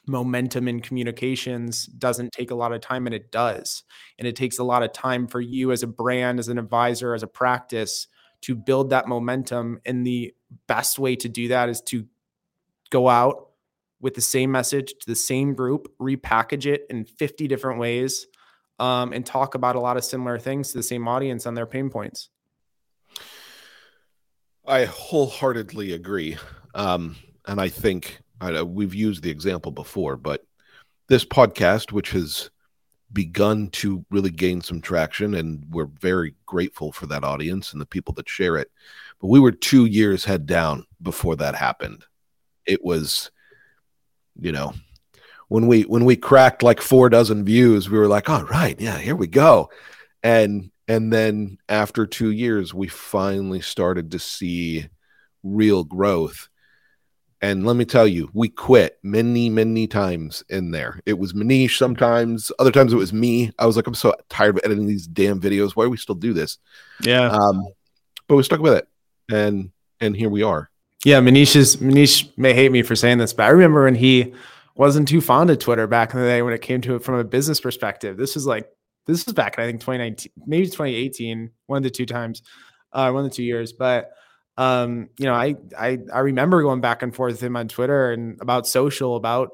momentum 0.06 0.68
in 0.68 0.80
communications 0.80 1.86
doesn't 1.86 2.32
take 2.32 2.50
a 2.50 2.54
lot 2.54 2.72
of 2.72 2.80
time 2.80 3.06
and 3.06 3.14
it 3.14 3.30
does. 3.30 3.84
And 4.18 4.26
it 4.26 4.36
takes 4.36 4.58
a 4.58 4.64
lot 4.64 4.82
of 4.82 4.92
time 4.92 5.26
for 5.26 5.40
you 5.40 5.72
as 5.72 5.82
a 5.82 5.86
brand, 5.86 6.38
as 6.38 6.48
an 6.48 6.58
advisor, 6.58 7.14
as 7.14 7.22
a 7.22 7.28
practice 7.28 8.06
to 8.42 8.54
build 8.54 8.90
that 8.90 9.06
momentum. 9.06 9.80
And 9.84 10.06
the 10.06 10.34
best 10.66 10.98
way 10.98 11.16
to 11.16 11.28
do 11.28 11.48
that 11.48 11.68
is 11.68 11.80
to 11.82 12.06
go 12.90 13.08
out 13.08 13.50
with 14.00 14.14
the 14.14 14.20
same 14.20 14.50
message 14.50 14.94
to 15.00 15.06
the 15.06 15.14
same 15.14 15.54
group, 15.54 15.92
repackage 16.00 16.66
it 16.66 16.86
in 16.88 17.04
50 17.04 17.46
different 17.48 17.78
ways, 17.78 18.26
um, 18.78 19.12
and 19.12 19.24
talk 19.26 19.54
about 19.54 19.76
a 19.76 19.80
lot 19.80 19.98
of 19.98 20.04
similar 20.04 20.38
things 20.38 20.72
to 20.72 20.78
the 20.78 20.82
same 20.82 21.06
audience 21.06 21.46
on 21.46 21.54
their 21.54 21.66
pain 21.66 21.90
points. 21.90 22.30
I 24.66 24.86
wholeheartedly 24.86 25.92
agree. 25.92 26.38
Um, 26.74 27.16
and 27.46 27.60
I 27.60 27.68
think 27.68 28.20
I, 28.40 28.62
we've 28.62 28.94
used 28.94 29.22
the 29.22 29.30
example 29.30 29.72
before, 29.72 30.16
but 30.16 30.44
this 31.08 31.24
podcast, 31.24 31.92
which 31.92 32.10
has 32.12 32.50
begun 33.12 33.68
to 33.68 34.04
really 34.10 34.30
gain 34.30 34.60
some 34.60 34.80
traction, 34.80 35.34
and 35.34 35.64
we're 35.70 35.86
very 35.86 36.34
grateful 36.46 36.92
for 36.92 37.06
that 37.06 37.24
audience 37.24 37.72
and 37.72 37.80
the 37.80 37.86
people 37.86 38.14
that 38.14 38.28
share 38.28 38.56
it. 38.56 38.70
But 39.20 39.28
we 39.28 39.40
were 39.40 39.52
two 39.52 39.86
years 39.86 40.24
head 40.24 40.46
down 40.46 40.86
before 41.02 41.36
that 41.36 41.54
happened. 41.54 42.04
It 42.66 42.84
was, 42.84 43.30
you 44.40 44.52
know, 44.52 44.72
when 45.48 45.66
we 45.66 45.82
when 45.82 46.04
we 46.04 46.16
cracked 46.16 46.62
like 46.62 46.80
four 46.80 47.08
dozen 47.08 47.44
views, 47.44 47.90
we 47.90 47.98
were 47.98 48.08
like, 48.08 48.30
all 48.30 48.44
right, 48.44 48.80
yeah, 48.80 48.98
here 48.98 49.16
we 49.16 49.26
go. 49.26 49.70
And 50.22 50.70
and 50.86 51.12
then 51.12 51.58
after 51.68 52.06
two 52.06 52.30
years, 52.30 52.72
we 52.72 52.86
finally 52.88 53.60
started 53.60 54.12
to 54.12 54.18
see 54.18 54.88
real 55.42 55.84
growth 55.84 56.49
and 57.42 57.66
let 57.66 57.76
me 57.76 57.84
tell 57.84 58.06
you, 58.06 58.30
we 58.34 58.48
quit 58.48 58.98
many, 59.02 59.48
many 59.48 59.86
times 59.86 60.44
in 60.50 60.70
there. 60.70 61.00
It 61.06 61.18
was 61.18 61.32
Manish 61.32 61.78
sometimes, 61.78 62.52
other 62.58 62.70
times 62.70 62.92
it 62.92 62.96
was 62.96 63.12
me. 63.12 63.50
I 63.58 63.66
was 63.66 63.76
like, 63.76 63.86
I'm 63.86 63.94
so 63.94 64.14
tired 64.28 64.56
of 64.56 64.62
editing 64.64 64.86
these 64.86 65.06
damn 65.06 65.40
videos. 65.40 65.72
Why 65.72 65.84
do 65.84 65.90
we 65.90 65.96
still 65.96 66.14
do 66.14 66.34
this? 66.34 66.58
Yeah. 67.02 67.30
Um, 67.30 67.66
but 68.28 68.36
we 68.36 68.42
stuck 68.42 68.60
with 68.60 68.74
it. 68.74 68.88
And 69.30 69.70
and 70.00 70.16
here 70.16 70.28
we 70.28 70.42
are. 70.42 70.70
Yeah, 71.04 71.20
Manish 71.20 71.56
is 71.56 71.78
Manish 71.78 72.30
may 72.36 72.52
hate 72.52 72.72
me 72.72 72.82
for 72.82 72.94
saying 72.94 73.18
this, 73.18 73.32
but 73.32 73.44
I 73.44 73.48
remember 73.50 73.84
when 73.84 73.94
he 73.94 74.34
wasn't 74.74 75.08
too 75.08 75.20
fond 75.20 75.50
of 75.50 75.58
Twitter 75.58 75.86
back 75.86 76.12
in 76.12 76.20
the 76.20 76.26
day 76.26 76.42
when 76.42 76.52
it 76.52 76.62
came 76.62 76.80
to 76.82 76.96
it 76.96 77.04
from 77.04 77.14
a 77.14 77.24
business 77.24 77.60
perspective. 77.60 78.16
This 78.16 78.34
was 78.34 78.46
like 78.46 78.68
this 79.06 79.24
was 79.24 79.34
back 79.34 79.56
in 79.56 79.64
I 79.64 79.66
think 79.66 79.80
2019, 79.80 80.32
maybe 80.46 80.66
2018, 80.66 81.50
one 81.66 81.78
of 81.78 81.82
the 81.82 81.90
two 81.90 82.06
times, 82.06 82.42
uh, 82.92 83.10
one 83.10 83.24
of 83.24 83.30
the 83.30 83.34
two 83.34 83.42
years. 83.42 83.72
But 83.72 84.10
um, 84.60 85.08
you 85.16 85.24
know, 85.24 85.32
I 85.32 85.54
I 85.76 85.98
I 86.12 86.18
remember 86.18 86.60
going 86.60 86.82
back 86.82 87.02
and 87.02 87.14
forth 87.14 87.32
with 87.32 87.42
him 87.42 87.56
on 87.56 87.66
Twitter 87.66 88.12
and 88.12 88.38
about 88.42 88.66
social, 88.66 89.16
about 89.16 89.52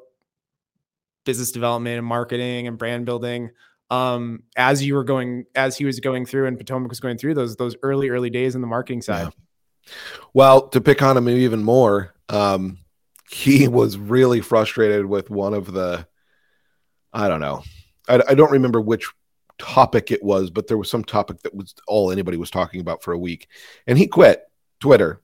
business 1.24 1.52
development 1.52 1.98
and 1.98 2.04
marketing 2.04 2.66
and 2.66 2.76
brand 2.76 3.06
building. 3.06 3.50
Um, 3.88 4.42
as 4.56 4.84
you 4.84 4.96
were 4.96 5.04
going, 5.04 5.44
as 5.54 5.78
he 5.78 5.84
was 5.84 6.00
going 6.00 6.26
through 6.26 6.46
and 6.46 6.58
Potomac 6.58 6.88
was 6.88 6.98
going 6.98 7.18
through 7.18 7.34
those 7.34 7.54
those 7.54 7.76
early 7.84 8.08
early 8.08 8.30
days 8.30 8.56
in 8.56 8.60
the 8.62 8.66
marketing 8.66 9.00
side. 9.00 9.28
Yeah. 9.28 9.92
Well, 10.34 10.68
to 10.70 10.80
pick 10.80 11.00
on 11.02 11.16
him 11.16 11.28
even 11.28 11.62
more, 11.62 12.12
um, 12.28 12.78
he 13.30 13.68
was 13.68 13.96
really 13.96 14.40
frustrated 14.40 15.06
with 15.06 15.30
one 15.30 15.54
of 15.54 15.72
the, 15.72 16.04
I 17.12 17.28
don't 17.28 17.40
know, 17.40 17.62
I, 18.08 18.24
I 18.30 18.34
don't 18.34 18.50
remember 18.50 18.80
which 18.80 19.08
topic 19.58 20.10
it 20.10 20.24
was, 20.24 20.50
but 20.50 20.66
there 20.66 20.78
was 20.78 20.90
some 20.90 21.04
topic 21.04 21.42
that 21.42 21.54
was 21.54 21.76
all 21.86 22.10
anybody 22.10 22.38
was 22.38 22.50
talking 22.50 22.80
about 22.80 23.04
for 23.04 23.12
a 23.12 23.18
week, 23.18 23.46
and 23.86 23.96
he 23.96 24.08
quit 24.08 24.42
Twitter. 24.80 25.20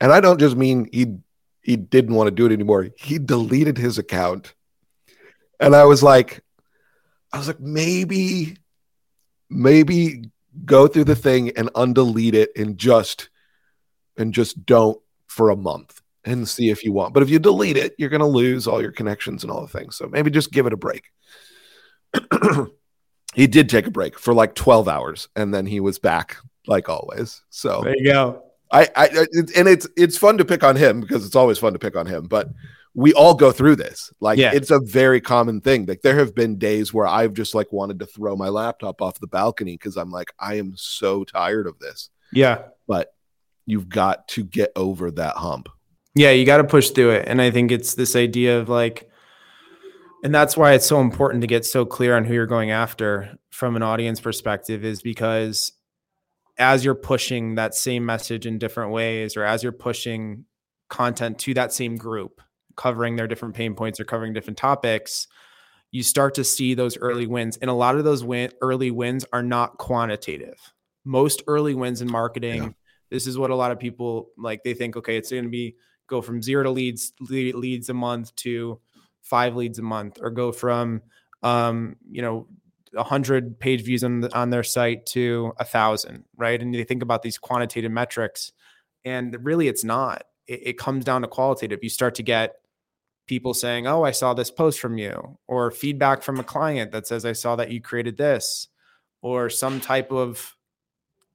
And 0.00 0.12
I 0.12 0.20
don't 0.20 0.40
just 0.40 0.56
mean 0.56 0.88
he 0.92 1.16
he 1.62 1.76
didn't 1.76 2.14
want 2.14 2.26
to 2.26 2.32
do 2.32 2.46
it 2.46 2.52
anymore. 2.52 2.88
He 2.96 3.18
deleted 3.18 3.78
his 3.78 3.98
account. 3.98 4.54
And 5.60 5.76
I 5.76 5.84
was 5.84 6.02
like 6.02 6.42
I 7.32 7.38
was 7.38 7.46
like 7.46 7.60
maybe 7.60 8.56
maybe 9.48 10.24
go 10.64 10.86
through 10.86 11.04
the 11.04 11.16
thing 11.16 11.50
and 11.50 11.72
undelete 11.72 12.34
it 12.34 12.50
and 12.56 12.76
just 12.76 13.30
and 14.16 14.34
just 14.34 14.66
don't 14.66 15.00
for 15.26 15.50
a 15.50 15.56
month 15.56 16.00
and 16.24 16.48
see 16.48 16.70
if 16.70 16.84
you 16.84 16.92
want. 16.92 17.14
But 17.14 17.22
if 17.22 17.30
you 17.30 17.38
delete 17.38 17.76
it, 17.76 17.94
you're 17.98 18.10
to 18.10 18.26
lose 18.26 18.66
all 18.66 18.82
your 18.82 18.92
connections 18.92 19.42
and 19.42 19.50
all 19.50 19.62
the 19.62 19.78
things. 19.78 19.96
So 19.96 20.06
maybe 20.06 20.30
just 20.30 20.52
give 20.52 20.66
it 20.66 20.72
a 20.72 20.76
break. 20.76 21.04
he 23.34 23.46
did 23.46 23.68
take 23.68 23.86
a 23.86 23.90
break 23.90 24.18
for 24.18 24.34
like 24.34 24.54
12 24.54 24.88
hours 24.88 25.28
and 25.34 25.52
then 25.54 25.66
he 25.66 25.80
was 25.80 25.98
back 25.98 26.36
like 26.66 26.88
always. 26.88 27.42
So 27.50 27.82
there 27.82 27.96
you 27.96 28.12
go. 28.12 28.42
I, 28.72 28.88
I, 28.96 29.06
and 29.56 29.68
it's 29.68 29.86
it's 29.96 30.16
fun 30.16 30.38
to 30.38 30.44
pick 30.44 30.64
on 30.64 30.76
him 30.76 31.02
because 31.02 31.26
it's 31.26 31.36
always 31.36 31.58
fun 31.58 31.74
to 31.74 31.78
pick 31.78 31.94
on 31.94 32.06
him, 32.06 32.24
but 32.24 32.48
we 32.94 33.12
all 33.12 33.34
go 33.34 33.52
through 33.52 33.76
this. 33.76 34.12
Like 34.20 34.38
yeah. 34.38 34.52
it's 34.52 34.70
a 34.70 34.80
very 34.80 35.20
common 35.20 35.60
thing. 35.60 35.86
Like 35.86 36.02
there 36.02 36.18
have 36.18 36.34
been 36.34 36.58
days 36.58 36.92
where 36.92 37.06
I've 37.06 37.34
just 37.34 37.54
like 37.54 37.72
wanted 37.72 37.98
to 38.00 38.06
throw 38.06 38.36
my 38.36 38.48
laptop 38.48 39.00
off 39.00 39.20
the 39.20 39.26
balcony 39.26 39.74
because 39.74 39.96
I'm 39.96 40.10
like, 40.10 40.32
I 40.38 40.54
am 40.54 40.74
so 40.76 41.24
tired 41.24 41.66
of 41.66 41.78
this. 41.78 42.10
Yeah. 42.32 42.64
But 42.86 43.14
you've 43.66 43.88
got 43.88 44.28
to 44.28 44.44
get 44.44 44.72
over 44.76 45.10
that 45.12 45.36
hump. 45.36 45.68
Yeah, 46.14 46.30
you 46.30 46.44
got 46.44 46.58
to 46.58 46.64
push 46.64 46.90
through 46.90 47.10
it. 47.12 47.28
And 47.28 47.40
I 47.40 47.50
think 47.50 47.72
it's 47.72 47.94
this 47.94 48.14
idea 48.14 48.58
of 48.58 48.68
like, 48.68 49.08
and 50.22 50.34
that's 50.34 50.56
why 50.56 50.74
it's 50.74 50.86
so 50.86 51.00
important 51.00 51.40
to 51.40 51.46
get 51.46 51.64
so 51.64 51.84
clear 51.84 52.16
on 52.16 52.24
who 52.24 52.34
you're 52.34 52.46
going 52.46 52.70
after 52.70 53.38
from 53.50 53.76
an 53.76 53.82
audience 53.82 54.20
perspective, 54.20 54.84
is 54.84 55.02
because 55.02 55.72
as 56.58 56.84
you're 56.84 56.94
pushing 56.94 57.54
that 57.54 57.74
same 57.74 58.04
message 58.04 58.46
in 58.46 58.58
different 58.58 58.92
ways, 58.92 59.36
or 59.36 59.44
as 59.44 59.62
you're 59.62 59.72
pushing 59.72 60.44
content 60.88 61.38
to 61.38 61.54
that 61.54 61.72
same 61.72 61.96
group, 61.96 62.40
covering 62.76 63.16
their 63.16 63.26
different 63.26 63.54
pain 63.54 63.74
points 63.74 63.98
or 63.98 64.04
covering 64.04 64.32
different 64.32 64.58
topics, 64.58 65.26
you 65.90 66.02
start 66.02 66.34
to 66.34 66.44
see 66.44 66.74
those 66.74 66.96
early 66.98 67.26
wins. 67.26 67.56
And 67.58 67.70
a 67.70 67.74
lot 67.74 67.96
of 67.96 68.04
those 68.04 68.24
win- 68.24 68.52
early 68.60 68.90
wins 68.90 69.24
are 69.32 69.42
not 69.42 69.78
quantitative. 69.78 70.72
Most 71.04 71.42
early 71.46 71.74
wins 71.74 72.00
in 72.00 72.10
marketing, 72.10 72.62
yeah. 72.62 72.70
this 73.10 73.26
is 73.26 73.36
what 73.36 73.50
a 73.50 73.56
lot 73.56 73.72
of 73.72 73.78
people 73.78 74.30
like. 74.38 74.62
They 74.62 74.74
think, 74.74 74.96
okay, 74.96 75.16
it's 75.16 75.30
going 75.30 75.44
to 75.44 75.50
be 75.50 75.76
go 76.06 76.22
from 76.22 76.42
zero 76.42 76.62
to 76.62 76.70
leads 76.70 77.12
leads 77.20 77.88
a 77.88 77.94
month 77.94 78.34
to 78.36 78.78
five 79.22 79.56
leads 79.56 79.78
a 79.78 79.82
month, 79.82 80.18
or 80.20 80.30
go 80.30 80.52
from 80.52 81.02
um, 81.42 81.96
you 82.10 82.22
know 82.22 82.46
100 82.92 83.58
page 83.58 83.82
views 83.82 84.04
on, 84.04 84.24
on 84.32 84.50
their 84.50 84.62
site 84.62 85.06
to 85.06 85.52
a 85.58 85.64
thousand 85.64 86.24
right? 86.36 86.60
And 86.60 86.74
they 86.74 86.84
think 86.84 87.02
about 87.02 87.22
these 87.22 87.38
quantitative 87.38 87.92
metrics 87.92 88.52
and 89.04 89.36
really 89.42 89.68
it's 89.68 89.84
not. 89.84 90.24
It, 90.46 90.60
it, 90.66 90.78
comes 90.78 91.04
down 91.04 91.22
to 91.22 91.28
qualitative. 91.28 91.80
You 91.82 91.88
start 91.88 92.16
to 92.16 92.22
get 92.22 92.56
people 93.26 93.54
saying 93.54 93.86
oh 93.86 94.02
i 94.02 94.10
saw 94.10 94.34
this 94.34 94.50
post 94.50 94.80
from 94.80 94.98
you 94.98 95.38
or 95.46 95.70
feedback 95.70 96.22
from 96.22 96.40
a 96.40 96.44
client 96.44 96.90
that 96.92 97.06
says 97.06 97.24
i 97.24 97.32
saw 97.32 97.54
that 97.54 97.70
you 97.70 97.80
created 97.80 98.16
this 98.16 98.68
or 99.22 99.48
some 99.48 99.80
type 99.80 100.10
of 100.10 100.56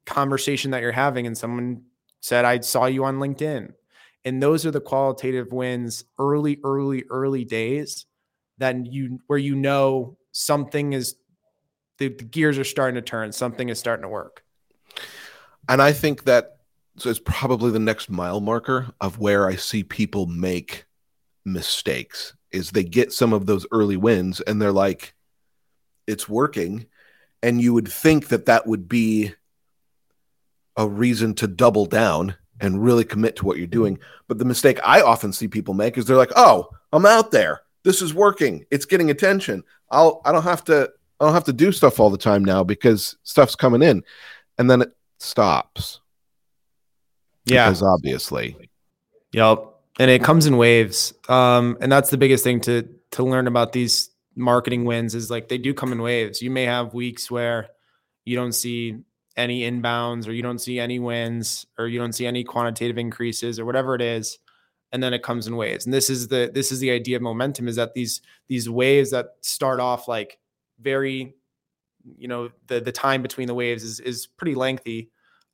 conversation 0.06 0.72
that 0.72 0.82
you're 0.82 0.92
having 0.92 1.26
and 1.26 1.38
someone 1.38 1.82
said 2.20 2.46
i 2.46 2.60
saw 2.60 2.86
you 2.86 3.04
on 3.04 3.18
linkedin. 3.18 3.74
And 4.26 4.44
those 4.44 4.66
are 4.66 4.72
the 4.72 4.82
qualitative 4.82 5.54
wins 5.54 6.04
early 6.20 6.60
early 6.64 7.06
early 7.10 7.46
days 7.46 8.06
that 8.58 8.86
you 8.86 9.20
where 9.28 9.40
you 9.40 9.56
know 9.56 10.18
something 10.34 10.92
is 10.92 11.16
the, 11.98 12.10
the 12.10 12.24
gears 12.24 12.58
are 12.58 12.64
starting 12.64 12.96
to 12.96 13.02
turn 13.02 13.32
something 13.32 13.70
is 13.70 13.80
starting 13.80 14.04
to 14.04 14.10
work 14.10 14.44
and 15.70 15.82
i 15.82 15.92
think 15.92 16.24
that 16.24 16.58
so 16.98 17.10
it's 17.10 17.20
probably 17.20 17.72
the 17.72 17.80
next 17.80 18.10
mile 18.10 18.42
marker 18.42 18.88
of 19.02 19.20
where 19.20 19.48
i 19.48 19.56
see 19.56 19.84
people 19.84 20.26
make 20.26 20.86
mistakes 21.46 22.36
is 22.52 22.72
they 22.72 22.84
get 22.84 23.12
some 23.14 23.34
of 23.34 23.46
those 23.46 23.66
early 23.72 23.98
wins 23.98 24.42
and 24.42 24.62
they're 24.62 24.72
like 24.72 25.14
it's 26.08 26.30
working 26.30 26.86
and 27.44 27.62
you 27.62 27.74
would 27.74 27.88
think 27.88 28.30
that 28.30 28.46
that 28.46 28.66
would 28.66 28.88
be 28.88 29.34
a 30.76 30.88
reason 30.88 31.34
to 31.36 31.48
double 31.48 31.86
down 31.86 32.36
and 32.60 32.84
really 32.84 33.04
commit 33.04 33.36
to 33.36 33.46
what 33.46 33.58
you're 33.58 33.68
doing. 33.68 34.00
But 34.28 34.38
the 34.38 34.46
mistake 34.46 34.80
I 34.84 35.02
often 35.02 35.34
see 35.34 35.48
people 35.48 35.74
make 35.74 35.98
is 35.98 36.06
they're 36.06 36.18
like, 36.18 36.32
"Oh, 36.36 36.70
I'm 36.92 37.06
out 37.06 37.32
there. 37.32 37.62
This 37.84 38.02
is 38.02 38.14
working. 38.14 38.66
It's 38.72 38.86
getting 38.86 39.10
attention. 39.10 39.64
I'll 39.90 40.22
I 40.26 40.32
don't 40.32 40.44
have 40.44 40.64
to 40.66 40.92
I 41.20 41.26
don't 41.26 41.34
have 41.34 41.46
to 41.46 41.54
do 41.54 41.72
stuff 41.72 42.00
all 42.00 42.10
the 42.10 42.18
time 42.18 42.44
now 42.46 42.64
because 42.64 43.18
stuff's 43.24 43.56
coming 43.56 43.82
in." 43.82 44.04
And 44.58 44.70
then 44.70 44.82
it 44.82 44.96
stops. 45.20 46.00
Yeah. 47.46 47.68
Because 47.68 47.84
obviously. 47.84 48.70
Yep. 49.32 49.66
And 50.00 50.12
it 50.12 50.24
comes 50.24 50.46
in 50.46 50.58
waves. 50.58 51.14
Um 51.30 51.78
and 51.82 51.92
that's 51.92 52.10
the 52.10 52.18
biggest 52.18 52.44
thing 52.44 52.60
to 52.62 52.88
to 53.12 53.24
learn 53.24 53.48
about 53.48 53.74
these 53.74 54.10
marketing 54.36 54.86
wins 54.86 55.16
is 55.16 55.32
like 55.32 55.48
they 55.48 55.58
do 55.58 55.74
come 55.74 55.92
in 55.92 56.02
waves. 56.02 56.42
You 56.42 56.52
may 56.52 56.66
have 56.66 56.94
weeks 56.94 57.32
where 57.32 57.70
you 58.26 58.36
don't 58.36 58.54
see 58.54 58.98
any 59.38 59.62
inbounds 59.62 60.28
or 60.28 60.32
you 60.32 60.42
don't 60.42 60.60
see 60.60 60.80
any 60.80 61.00
wins 61.00 61.66
or 61.78 61.88
you 61.88 62.00
don't 62.00 62.14
see 62.14 62.26
any 62.26 62.44
quantitative 62.44 62.98
increases 62.98 63.60
or 63.60 63.66
whatever 63.66 63.94
it 63.94 64.02
is 64.02 64.40
and 64.92 65.02
then 65.02 65.14
it 65.14 65.22
comes 65.22 65.46
in 65.46 65.56
waves 65.56 65.86
and 65.86 65.94
this 65.94 66.10
is 66.10 66.28
the 66.28 66.50
this 66.56 66.72
is 66.72 66.80
the 66.80 66.90
idea 66.90 67.16
of 67.16 67.22
momentum 67.22 67.68
is 67.68 67.76
that 67.76 67.94
these 67.94 68.22
these 68.48 68.68
waves 68.68 69.12
that 69.12 69.36
start 69.42 69.80
off 69.80 70.08
like 70.08 70.40
very 70.80 71.36
you 72.18 72.28
know 72.28 72.50
the 72.68 72.80
the 72.80 72.92
time 72.92 73.22
between 73.22 73.48
the 73.48 73.54
waves 73.54 73.84
is 73.84 74.00
is 74.00 74.28
pretty 74.28 74.56
lengthy 74.56 75.10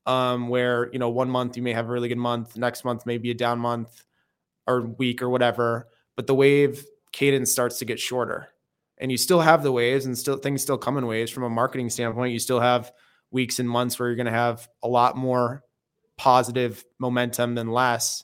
um 0.05 0.49
where 0.49 0.89
you 0.91 0.99
know 0.99 1.09
one 1.09 1.29
month 1.29 1.57
you 1.57 1.63
may 1.63 1.73
have 1.73 1.87
a 1.87 1.91
really 1.91 2.09
good 2.09 2.17
month 2.17 2.57
next 2.57 2.83
month 2.83 3.05
maybe 3.05 3.31
a 3.31 3.33
down 3.33 3.57
month 3.57 4.03
or 4.67 4.81
week 4.81 5.21
or 5.21 5.29
whatever 5.29 5.87
but 6.15 6.27
the 6.27 6.35
wave 6.35 6.85
cadence 7.11 7.51
starts 7.51 7.79
to 7.79 7.85
get 7.85 7.99
shorter 7.99 8.49
and 8.97 9.11
you 9.11 9.17
still 9.17 9.41
have 9.41 9.63
the 9.63 9.71
waves 9.71 10.05
and 10.05 10.17
still 10.17 10.37
things 10.37 10.61
still 10.61 10.77
come 10.77 10.97
in 10.97 11.07
waves 11.07 11.31
from 11.31 11.43
a 11.43 11.49
marketing 11.49 11.89
standpoint 11.89 12.33
you 12.33 12.39
still 12.39 12.59
have 12.59 12.91
weeks 13.33 13.59
and 13.59 13.69
months 13.69 13.99
where 13.99 14.07
you're 14.07 14.15
going 14.15 14.27
to 14.27 14.31
have 14.31 14.69
a 14.83 14.87
lot 14.87 15.17
more 15.17 15.63
positive 16.17 16.85
momentum 16.99 17.55
than 17.55 17.67
less. 17.67 18.23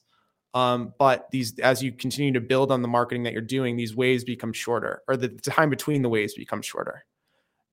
Um, 0.54 0.94
but 0.98 1.30
these, 1.32 1.60
as 1.60 1.84
you 1.84 1.92
continue 1.92 2.34
to 2.34 2.42
build 2.42 2.72
on 2.72 2.82
the 2.82 2.88
marketing 2.88 3.24
that 3.24 3.34
you're 3.34 3.42
doing, 3.42 3.78
these 3.78 3.96
waves 3.96 4.24
become 4.24 4.54
shorter, 4.54 5.04
or 5.08 5.16
the 5.16 5.30
time 5.30 5.70
between 5.70 6.02
the 6.02 6.10
waves 6.10 6.34
becomes 6.34 6.66
shorter, 6.66 7.06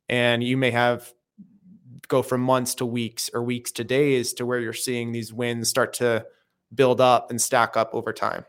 and 0.09 0.45
you 0.45 0.57
may 0.57 0.71
have 0.71 1.13
go 2.09 2.23
from 2.23 2.41
months 2.41 2.75
to 2.77 2.87
weeks 2.87 3.31
or 3.33 3.43
weeks 3.43 3.73
to 3.73 3.85
days 3.85 4.33
to 4.35 4.47
where 4.47 4.61
you're 4.61 4.73
seeing 4.73 5.13
these 5.13 5.33
wins 5.33 5.69
start 5.69 5.93
to 5.95 6.27
build 6.75 7.01
up 7.01 7.31
and 7.31 7.41
stack 7.41 7.77
up 7.77 7.91
over 7.95 8.13
time. 8.13 8.45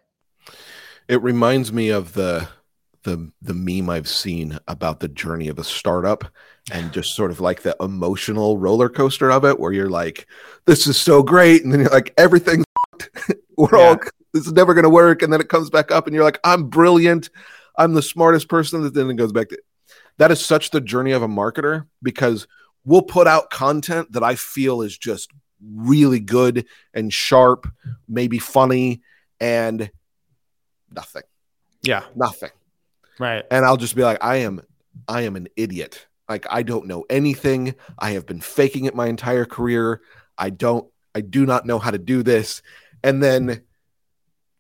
It 1.08 1.22
reminds 1.22 1.72
me 1.72 1.90
of 1.90 2.14
the 2.14 2.48
the 3.04 3.32
the 3.42 3.54
meme 3.54 3.90
I've 3.90 4.10
seen 4.10 4.60
about 4.68 5.00
the 5.00 5.08
journey 5.08 5.48
of 5.48 5.58
a 5.58 5.64
startup 5.64 6.26
and 6.72 6.92
just 6.92 7.16
sort 7.16 7.32
of 7.32 7.40
like 7.40 7.62
the 7.62 7.76
emotional 7.80 8.58
roller 8.58 8.90
coaster 8.90 9.32
of 9.32 9.46
it 9.46 9.60
where 9.60 9.72
you're 9.72 9.90
like 9.90 10.28
this 10.66 10.88
is 10.88 10.98
so 10.98 11.24
great 11.24 11.64
and 11.64 11.72
then 11.72 11.80
you're 11.80 11.90
like 11.90 12.14
everything's 13.02 13.42
we're 13.58 13.78
yeah. 13.78 13.90
all 13.90 13.98
this 14.34 14.46
is 14.46 14.54
never 14.54 14.74
going 14.74 14.84
to 14.84 14.90
work 14.90 15.22
and 15.22 15.32
then 15.32 15.42
it 15.42 15.50
comes 15.50 15.70
back 15.70 15.92
up 15.92 16.08
and 16.08 16.16
you're 16.16 16.24
like 16.24 16.40
I'm 16.44 16.70
brilliant 16.70 17.30
I'm 17.78 17.94
the 17.94 18.02
smartest 18.02 18.50
person 18.50 18.82
that 18.84 18.94
then 18.94 19.10
it 19.10 19.16
goes 19.16 19.32
back 19.32 19.50
to 19.50 19.60
that 20.18 20.32
is 20.32 20.44
such 20.44 20.72
the 20.72 20.82
journey 20.82 21.12
of 21.12 21.22
a 21.22 21.28
marketer 21.28 21.86
because 22.02 22.48
we'll 22.86 23.02
put 23.02 23.28
out 23.28 23.50
content 23.50 24.12
that 24.14 24.24
I 24.24 24.36
feel 24.36 24.82
is 24.82 24.98
just 24.98 25.32
really 25.62 26.20
good 26.20 26.66
and 26.94 27.12
sharp 27.12 27.68
maybe 28.08 28.40
funny 28.40 29.02
and 29.40 29.90
nothing 30.92 31.24
yeah 31.84 32.04
nothing 32.16 32.50
Right. 33.20 33.46
And 33.50 33.66
I'll 33.66 33.78
just 33.78 33.96
be 33.96 34.04
like, 34.04 34.24
I 34.24 34.38
am, 34.38 34.62
I 35.08 35.22
am 35.22 35.36
an 35.36 35.48
idiot. 35.56 36.08
Like 36.30 36.46
I 36.50 36.64
don't 36.64 36.88
know 36.88 37.06
anything. 37.10 37.76
I 37.98 38.12
have 38.12 38.26
been 38.26 38.42
faking 38.42 38.86
it 38.86 38.96
my 38.96 39.08
entire 39.08 39.46
career. 39.46 40.02
I 40.38 40.50
don't, 40.50 40.88
I 41.16 41.22
do 41.22 41.46
not 41.46 41.66
know 41.66 41.80
how 41.80 41.92
to 41.92 41.98
do 41.98 42.22
this. 42.22 42.62
And 43.08 43.24
then 43.24 43.62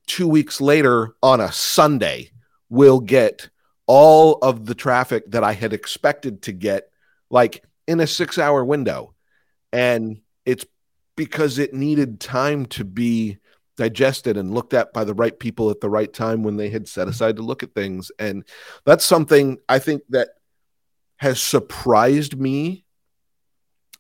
two 0.06 0.25
weeks 0.25 0.62
later 0.62 1.18
on 1.22 1.42
a 1.42 1.51
Sunday, 1.51 2.32
we'll 2.70 3.01
get 3.01 3.50
all 3.88 4.36
of 4.36 4.66
the 4.66 4.74
traffic 4.74 5.30
that 5.32 5.44
I 5.44 5.51
had 5.51 5.74
expected 5.74 6.44
to 6.44 6.54
get, 6.54 6.89
like 7.30 7.66
in 7.89 8.00
a 8.00 8.08
six 8.08 8.38
hour 8.38 8.63
window. 8.63 9.13
And 9.74 10.22
it's 10.46 10.66
because 11.18 11.58
it 11.58 11.74
needed 11.74 12.22
time 12.22 12.68
to 12.68 12.86
be 12.86 13.38
digested 13.75 14.38
and 14.38 14.54
looked 14.54 14.74
at 14.74 14.94
by 14.94 15.04
the 15.04 15.13
right 15.13 15.38
people 15.38 15.70
at 15.70 15.82
the 15.82 15.89
right 15.89 16.13
time 16.13 16.42
when 16.42 16.56
they 16.56 16.70
had 16.70 16.88
set 16.88 17.01
mm-hmm. 17.01 17.10
aside 17.10 17.36
to 17.36 17.42
look 17.42 17.63
at 17.63 17.75
things 17.75 18.12
and 18.18 18.44
that's 18.86 19.06
something 19.06 19.60
i 19.70 19.77
think 19.77 20.01
that 20.10 20.30
has 21.18 21.39
surprised 21.39 22.39
me 22.39 22.84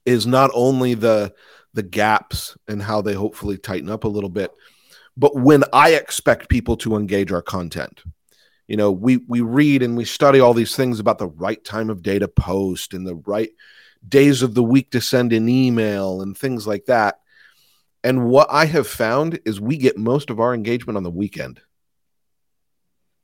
is 0.03 0.25
not 0.25 0.49
only 0.55 0.95
the 0.95 1.31
the 1.73 1.83
gaps 1.83 2.57
and 2.67 2.81
how 2.81 3.01
they 3.01 3.13
hopefully 3.13 3.57
tighten 3.57 3.89
up 3.89 4.03
a 4.03 4.09
little 4.09 4.29
bit 4.29 4.51
but 5.15 5.35
when 5.35 5.63
i 5.73 5.91
expect 5.91 6.49
people 6.49 6.77
to 6.77 6.95
engage 6.95 7.31
our 7.31 7.41
content 7.41 8.03
you 8.67 8.77
know 8.77 8.91
we 8.91 9.17
we 9.27 9.41
read 9.41 9.83
and 9.83 9.95
we 9.95 10.05
study 10.05 10.39
all 10.39 10.53
these 10.53 10.75
things 10.75 10.99
about 10.99 11.17
the 11.17 11.27
right 11.27 11.63
time 11.63 11.89
of 11.89 12.01
day 12.01 12.19
to 12.19 12.27
post 12.27 12.93
and 12.93 13.05
the 13.05 13.15
right 13.15 13.49
days 14.07 14.41
of 14.41 14.53
the 14.53 14.63
week 14.63 14.91
to 14.91 15.01
send 15.01 15.33
an 15.33 15.49
email 15.49 16.21
and 16.21 16.37
things 16.37 16.65
like 16.65 16.85
that 16.85 17.19
and 18.07 18.29
what 18.29 18.47
I 18.49 18.63
have 18.67 18.87
found 18.87 19.37
is 19.43 19.59
we 19.59 19.75
get 19.75 19.97
most 19.97 20.29
of 20.29 20.39
our 20.39 20.53
engagement 20.53 20.95
on 20.95 21.03
the 21.03 21.11
weekend. 21.11 21.59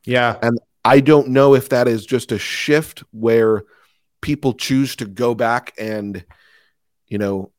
Yeah. 0.04 0.38
And 0.42 0.60
I 0.84 1.00
don't 1.00 1.30
know 1.30 1.56
if 1.56 1.70
that 1.70 1.88
is 1.88 2.06
just 2.06 2.34
a 2.34 2.38
shift 2.38 3.02
where 3.12 3.64
people 4.20 4.52
choose 4.52 4.98
to 4.98 5.06
go 5.06 5.36
back 5.36 5.74
and 5.78 6.26
you 7.08 7.18
know, 7.18 7.53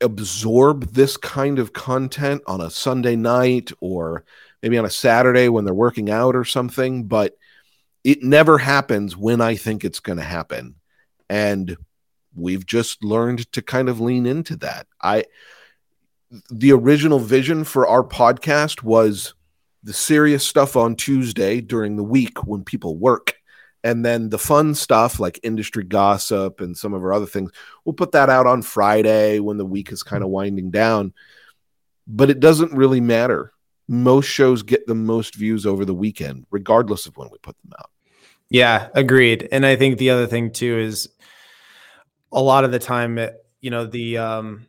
absorb 0.00 0.92
this 0.92 1.16
kind 1.16 1.58
of 1.58 1.72
content 1.72 2.42
on 2.46 2.60
a 2.60 2.70
Sunday 2.70 3.16
night 3.16 3.70
or 3.80 4.24
maybe 4.62 4.78
on 4.78 4.84
a 4.84 4.90
Saturday 4.90 5.48
when 5.48 5.64
they're 5.64 5.74
working 5.74 6.10
out 6.10 6.36
or 6.36 6.44
something, 6.44 7.04
but 7.04 7.36
it 8.04 8.22
never 8.22 8.58
happens 8.58 9.16
when 9.16 9.40
I 9.40 9.56
think 9.56 9.84
it's 9.84 10.00
going 10.00 10.18
to 10.18 10.24
happen. 10.24 10.76
And 11.28 11.76
we've 12.34 12.66
just 12.66 13.02
learned 13.04 13.50
to 13.52 13.62
kind 13.62 13.88
of 13.88 14.00
lean 14.00 14.26
into 14.26 14.56
that. 14.56 14.86
I 15.00 15.24
the 16.50 16.72
original 16.72 17.18
vision 17.18 17.62
for 17.62 17.86
our 17.86 18.02
podcast 18.02 18.82
was 18.82 19.34
the 19.82 19.92
serious 19.92 20.46
stuff 20.46 20.76
on 20.76 20.96
Tuesday 20.96 21.60
during 21.60 21.96
the 21.96 22.02
week 22.02 22.46
when 22.46 22.64
people 22.64 22.96
work. 22.96 23.34
And 23.84 24.04
then 24.04 24.28
the 24.28 24.38
fun 24.38 24.74
stuff 24.74 25.18
like 25.18 25.40
industry 25.42 25.82
gossip 25.84 26.60
and 26.60 26.76
some 26.76 26.94
of 26.94 27.02
our 27.02 27.12
other 27.12 27.26
things, 27.26 27.50
we'll 27.84 27.94
put 27.94 28.12
that 28.12 28.30
out 28.30 28.46
on 28.46 28.62
Friday 28.62 29.40
when 29.40 29.56
the 29.56 29.66
week 29.66 29.90
is 29.90 30.02
kind 30.02 30.22
of 30.22 30.30
winding 30.30 30.70
down. 30.70 31.12
But 32.06 32.30
it 32.30 32.40
doesn't 32.40 32.72
really 32.72 33.00
matter. 33.00 33.52
Most 33.88 34.26
shows 34.26 34.62
get 34.62 34.86
the 34.86 34.94
most 34.94 35.34
views 35.34 35.66
over 35.66 35.84
the 35.84 35.94
weekend, 35.94 36.46
regardless 36.50 37.06
of 37.06 37.16
when 37.16 37.28
we 37.30 37.38
put 37.38 37.56
them 37.62 37.72
out. 37.78 37.90
Yeah, 38.48 38.88
agreed. 38.94 39.48
And 39.50 39.66
I 39.66 39.76
think 39.76 39.98
the 39.98 40.10
other 40.10 40.26
thing 40.26 40.52
too 40.52 40.78
is 40.78 41.08
a 42.30 42.40
lot 42.40 42.64
of 42.64 42.70
the 42.70 42.78
time, 42.78 43.18
it, 43.18 43.34
you 43.60 43.70
know, 43.70 43.86
the 43.86 44.18
um, 44.18 44.66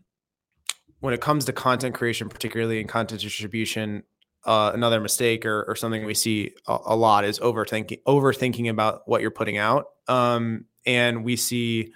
when 1.02 1.14
it 1.14 1.22
comes 1.22 1.46
to 1.46 1.54
content 1.54 1.94
creation, 1.94 2.30
particularly 2.30 2.80
in 2.80 2.88
content 2.88 3.22
distribution, 3.22 4.04
uh, 4.46 4.72
another 4.74 5.00
mistake 5.00 5.46
or, 5.46 5.64
or 5.64 5.76
something 5.76 6.06
we 6.06 6.14
see 6.14 6.52
a, 6.68 6.78
a, 6.88 6.96
lot 6.96 7.24
is 7.24 7.40
overthinking 7.40 8.02
overthinking 8.04 8.70
about 8.70 9.08
what 9.08 9.22
you're 9.22 9.32
putting 9.32 9.58
out. 9.58 9.88
Um, 10.08 10.66
and 10.86 11.24
we 11.24 11.38
see, 11.38 11.94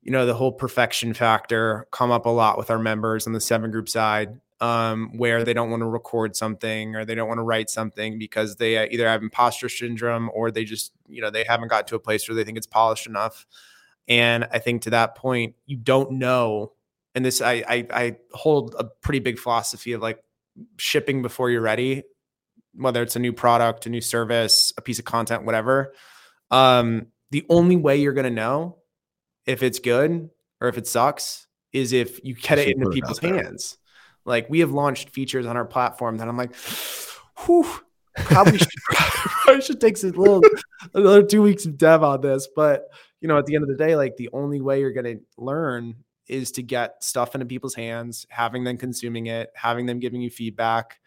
you 0.00 0.10
know, 0.10 0.24
the 0.24 0.34
whole 0.34 0.52
perfection 0.52 1.12
factor 1.12 1.86
come 1.92 2.10
up 2.10 2.24
a 2.24 2.30
lot 2.30 2.56
with 2.56 2.70
our 2.70 2.78
members 2.78 3.26
on 3.26 3.34
the 3.34 3.40
seven 3.40 3.70
group 3.70 3.88
side, 3.88 4.40
um, 4.60 5.16
where 5.18 5.44
they 5.44 5.52
don't 5.52 5.70
want 5.70 5.82
to 5.82 5.86
record 5.86 6.36
something 6.36 6.96
or 6.96 7.04
they 7.04 7.14
don't 7.14 7.28
want 7.28 7.38
to 7.38 7.44
write 7.44 7.68
something 7.68 8.18
because 8.18 8.56
they 8.56 8.78
uh, 8.78 8.86
either 8.90 9.06
have 9.06 9.22
imposter 9.22 9.68
syndrome 9.68 10.30
or 10.32 10.50
they 10.50 10.64
just, 10.64 10.92
you 11.06 11.20
know, 11.20 11.30
they 11.30 11.44
haven't 11.44 11.68
got 11.68 11.86
to 11.88 11.96
a 11.96 12.00
place 12.00 12.26
where 12.28 12.34
they 12.34 12.44
think 12.44 12.56
it's 12.56 12.66
polished 12.66 13.06
enough. 13.06 13.46
And 14.08 14.48
I 14.50 14.58
think 14.58 14.82
to 14.82 14.90
that 14.90 15.16
point, 15.16 15.54
you 15.66 15.76
don't 15.76 16.12
know. 16.12 16.72
And 17.14 17.24
this, 17.24 17.42
I, 17.42 17.62
I, 17.68 17.86
I 17.92 18.16
hold 18.32 18.74
a 18.78 18.84
pretty 18.84 19.18
big 19.18 19.38
philosophy 19.38 19.92
of 19.92 20.00
like 20.00 20.22
shipping 20.76 21.22
before 21.22 21.50
you're 21.50 21.60
ready, 21.60 22.02
whether 22.74 23.02
it's 23.02 23.16
a 23.16 23.20
new 23.20 23.32
product, 23.32 23.86
a 23.86 23.90
new 23.90 24.00
service, 24.00 24.72
a 24.76 24.82
piece 24.82 24.98
of 24.98 25.04
content, 25.04 25.44
whatever. 25.44 25.94
Um, 26.50 27.06
the 27.30 27.44
only 27.48 27.76
way 27.76 27.96
you're 27.96 28.12
going 28.12 28.24
to 28.24 28.30
know 28.30 28.78
if 29.46 29.62
it's 29.62 29.78
good 29.78 30.30
or 30.60 30.68
if 30.68 30.78
it 30.78 30.86
sucks 30.86 31.46
is 31.72 31.92
if 31.92 32.22
you 32.24 32.34
get 32.34 32.58
it 32.58 32.76
into 32.76 32.90
people's 32.90 33.18
hands. 33.18 33.78
Like 34.24 34.48
we 34.48 34.60
have 34.60 34.70
launched 34.70 35.10
features 35.10 35.46
on 35.46 35.56
our 35.56 35.64
platform 35.64 36.18
that 36.18 36.28
I'm 36.28 36.36
like, 36.36 36.54
whew, 37.44 37.66
probably 38.14 38.58
should, 38.58 38.68
probably 38.90 39.62
should 39.62 39.80
take 39.80 40.00
a 40.02 40.06
little 40.06 40.42
another 40.94 41.22
two 41.22 41.42
weeks 41.42 41.66
of 41.66 41.76
dev 41.76 42.02
on 42.02 42.20
this. 42.20 42.48
But 42.54 42.88
you 43.20 43.28
know, 43.28 43.38
at 43.38 43.46
the 43.46 43.54
end 43.54 43.64
of 43.64 43.68
the 43.68 43.76
day, 43.76 43.96
like 43.96 44.16
the 44.16 44.30
only 44.32 44.60
way 44.60 44.80
you're 44.80 44.92
going 44.92 45.18
to 45.18 45.20
learn 45.36 45.96
is 46.28 46.52
to 46.52 46.62
get 46.62 47.02
stuff 47.02 47.34
into 47.34 47.46
people's 47.46 47.74
hands, 47.74 48.26
having 48.30 48.64
them 48.64 48.76
consuming 48.76 49.26
it, 49.26 49.50
having 49.54 49.86
them 49.86 49.98
giving 49.98 50.20
you 50.20 50.30
feedback, 50.30 51.00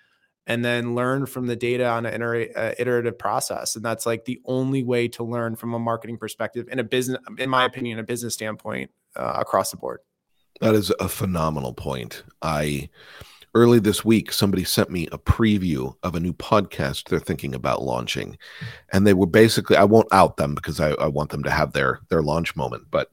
and 0.47 0.63
then 0.63 0.95
learn 0.95 1.25
from 1.25 1.47
the 1.47 1.55
data 1.55 1.87
on 1.87 2.05
an 2.05 2.21
uh, 2.21 2.73
iterative 2.77 3.17
process. 3.17 3.75
And 3.75 3.83
that's 3.83 4.05
like 4.05 4.25
the 4.25 4.41
only 4.45 4.83
way 4.83 5.07
to 5.09 5.23
learn 5.23 5.55
from 5.55 5.73
a 5.73 5.79
marketing 5.79 6.17
perspective 6.17 6.67
in 6.71 6.79
a 6.79 6.83
business, 6.83 7.19
in 7.37 7.49
my 7.49 7.65
opinion, 7.65 7.99
a 7.99 8.03
business 8.03 8.33
standpoint 8.33 8.91
uh, 9.15 9.37
across 9.39 9.71
the 9.71 9.77
board. 9.77 9.99
That 10.61 10.75
is 10.75 10.91
a 10.99 11.09
phenomenal 11.09 11.73
point. 11.73 12.23
I 12.41 12.89
early 13.55 13.79
this 13.79 14.03
week 14.03 14.31
somebody 14.33 14.65
sent 14.65 14.89
me 14.91 15.07
a 15.11 15.17
preview 15.17 15.95
of 16.03 16.13
a 16.13 16.19
new 16.19 16.33
podcast 16.33 17.07
they're 17.07 17.19
thinking 17.19 17.55
about 17.55 17.81
launching 17.81 18.37
and 18.91 19.07
they 19.07 19.13
were 19.13 19.25
basically 19.25 19.77
i 19.77 19.83
won't 19.83 20.11
out 20.11 20.35
them 20.35 20.53
because 20.53 20.81
i, 20.81 20.89
I 20.89 21.07
want 21.07 21.29
them 21.29 21.41
to 21.43 21.49
have 21.49 21.71
their 21.71 22.01
their 22.09 22.21
launch 22.21 22.57
moment 22.57 22.83
but 22.91 23.11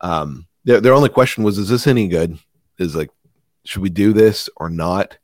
um 0.00 0.46
their, 0.64 0.80
their 0.80 0.94
only 0.94 1.08
question 1.08 1.44
was, 1.44 1.58
is 1.58 1.68
this 1.68 1.86
any 1.86 2.08
good? 2.08 2.38
Is 2.78 2.96
like, 2.96 3.10
should 3.64 3.82
we 3.82 3.90
do 3.90 4.12
this 4.12 4.48
or 4.56 4.68
not? 4.68 5.18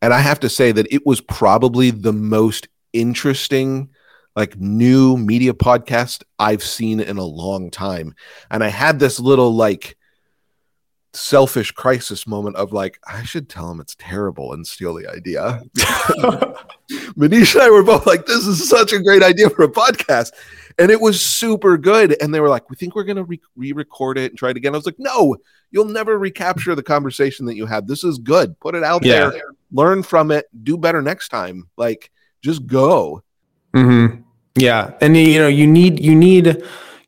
And 0.00 0.14
I 0.14 0.20
have 0.20 0.40
to 0.40 0.48
say 0.48 0.72
that 0.72 0.92
it 0.92 1.04
was 1.04 1.20
probably 1.20 1.90
the 1.90 2.12
most 2.12 2.68
interesting, 2.92 3.90
like 4.36 4.56
new 4.56 5.16
media 5.16 5.52
podcast 5.52 6.22
I've 6.38 6.62
seen 6.62 7.00
in 7.00 7.18
a 7.18 7.24
long 7.24 7.70
time. 7.70 8.14
And 8.50 8.62
I 8.62 8.68
had 8.68 9.00
this 9.00 9.18
little 9.18 9.54
like 9.54 9.96
selfish 11.14 11.72
crisis 11.72 12.26
moment 12.26 12.56
of 12.56 12.72
like, 12.72 13.00
I 13.06 13.24
should 13.24 13.48
tell 13.48 13.70
him 13.70 13.80
it's 13.80 13.96
terrible 13.98 14.52
and 14.52 14.66
steal 14.66 14.94
the 14.94 15.08
idea. 15.08 15.62
Manish 17.16 17.54
and 17.54 17.62
I 17.62 17.70
were 17.70 17.82
both 17.82 18.06
like, 18.06 18.26
this 18.26 18.46
is 18.46 18.68
such 18.68 18.92
a 18.92 19.00
great 19.00 19.22
idea 19.22 19.50
for 19.50 19.64
a 19.64 19.68
podcast 19.68 20.30
and 20.78 20.90
it 20.90 21.00
was 21.00 21.20
super 21.20 21.76
good. 21.76 22.20
And 22.22 22.32
they 22.32 22.40
were 22.40 22.48
like, 22.48 22.70
"We 22.70 22.76
think 22.76 22.94
we're 22.94 23.04
gonna 23.04 23.24
re 23.24 23.40
record 23.72 24.18
it 24.18 24.32
and 24.32 24.38
try 24.38 24.50
it 24.50 24.56
again." 24.56 24.74
I 24.74 24.78
was 24.78 24.86
like, 24.86 24.98
"No, 24.98 25.36
you'll 25.70 25.86
never 25.86 26.18
recapture 26.18 26.74
the 26.74 26.82
conversation 26.82 27.46
that 27.46 27.56
you 27.56 27.66
had. 27.66 27.88
This 27.88 28.04
is 28.04 28.18
good. 28.18 28.58
Put 28.60 28.74
it 28.74 28.84
out 28.84 29.04
yeah. 29.04 29.30
there. 29.30 29.42
Learn 29.72 30.02
from 30.02 30.30
it. 30.30 30.46
Do 30.62 30.78
better 30.78 31.02
next 31.02 31.28
time. 31.28 31.68
Like, 31.76 32.10
just 32.42 32.66
go." 32.66 33.22
Mm-hmm. 33.74 34.22
Yeah, 34.56 34.94
and 35.00 35.16
you 35.16 35.38
know, 35.38 35.48
you 35.48 35.66
need 35.66 36.00
you 36.00 36.14
need 36.14 36.46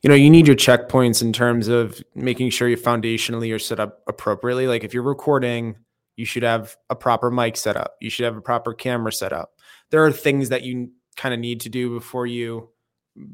you 0.01 0.09
know 0.09 0.15
you 0.15 0.29
need 0.29 0.47
your 0.47 0.55
checkpoints 0.55 1.21
in 1.21 1.33
terms 1.33 1.67
of 1.67 2.01
making 2.15 2.49
sure 2.49 2.67
you 2.67 2.77
foundationally 2.77 3.47
you're 3.47 3.59
set 3.59 3.79
up 3.79 4.01
appropriately. 4.07 4.67
Like 4.67 4.83
if 4.83 4.93
you're 4.93 5.03
recording, 5.03 5.75
you 6.15 6.25
should 6.25 6.43
have 6.43 6.75
a 6.89 6.95
proper 6.95 7.31
mic 7.31 7.57
set 7.57 7.77
up. 7.77 7.95
You 8.01 8.09
should 8.09 8.25
have 8.25 8.37
a 8.37 8.41
proper 8.41 8.73
camera 8.73 9.11
set 9.11 9.33
up. 9.33 9.53
There 9.89 10.05
are 10.05 10.11
things 10.11 10.49
that 10.49 10.63
you 10.63 10.91
kind 11.17 11.33
of 11.33 11.39
need 11.39 11.61
to 11.61 11.69
do 11.69 11.89
before 11.89 12.25
you 12.25 12.69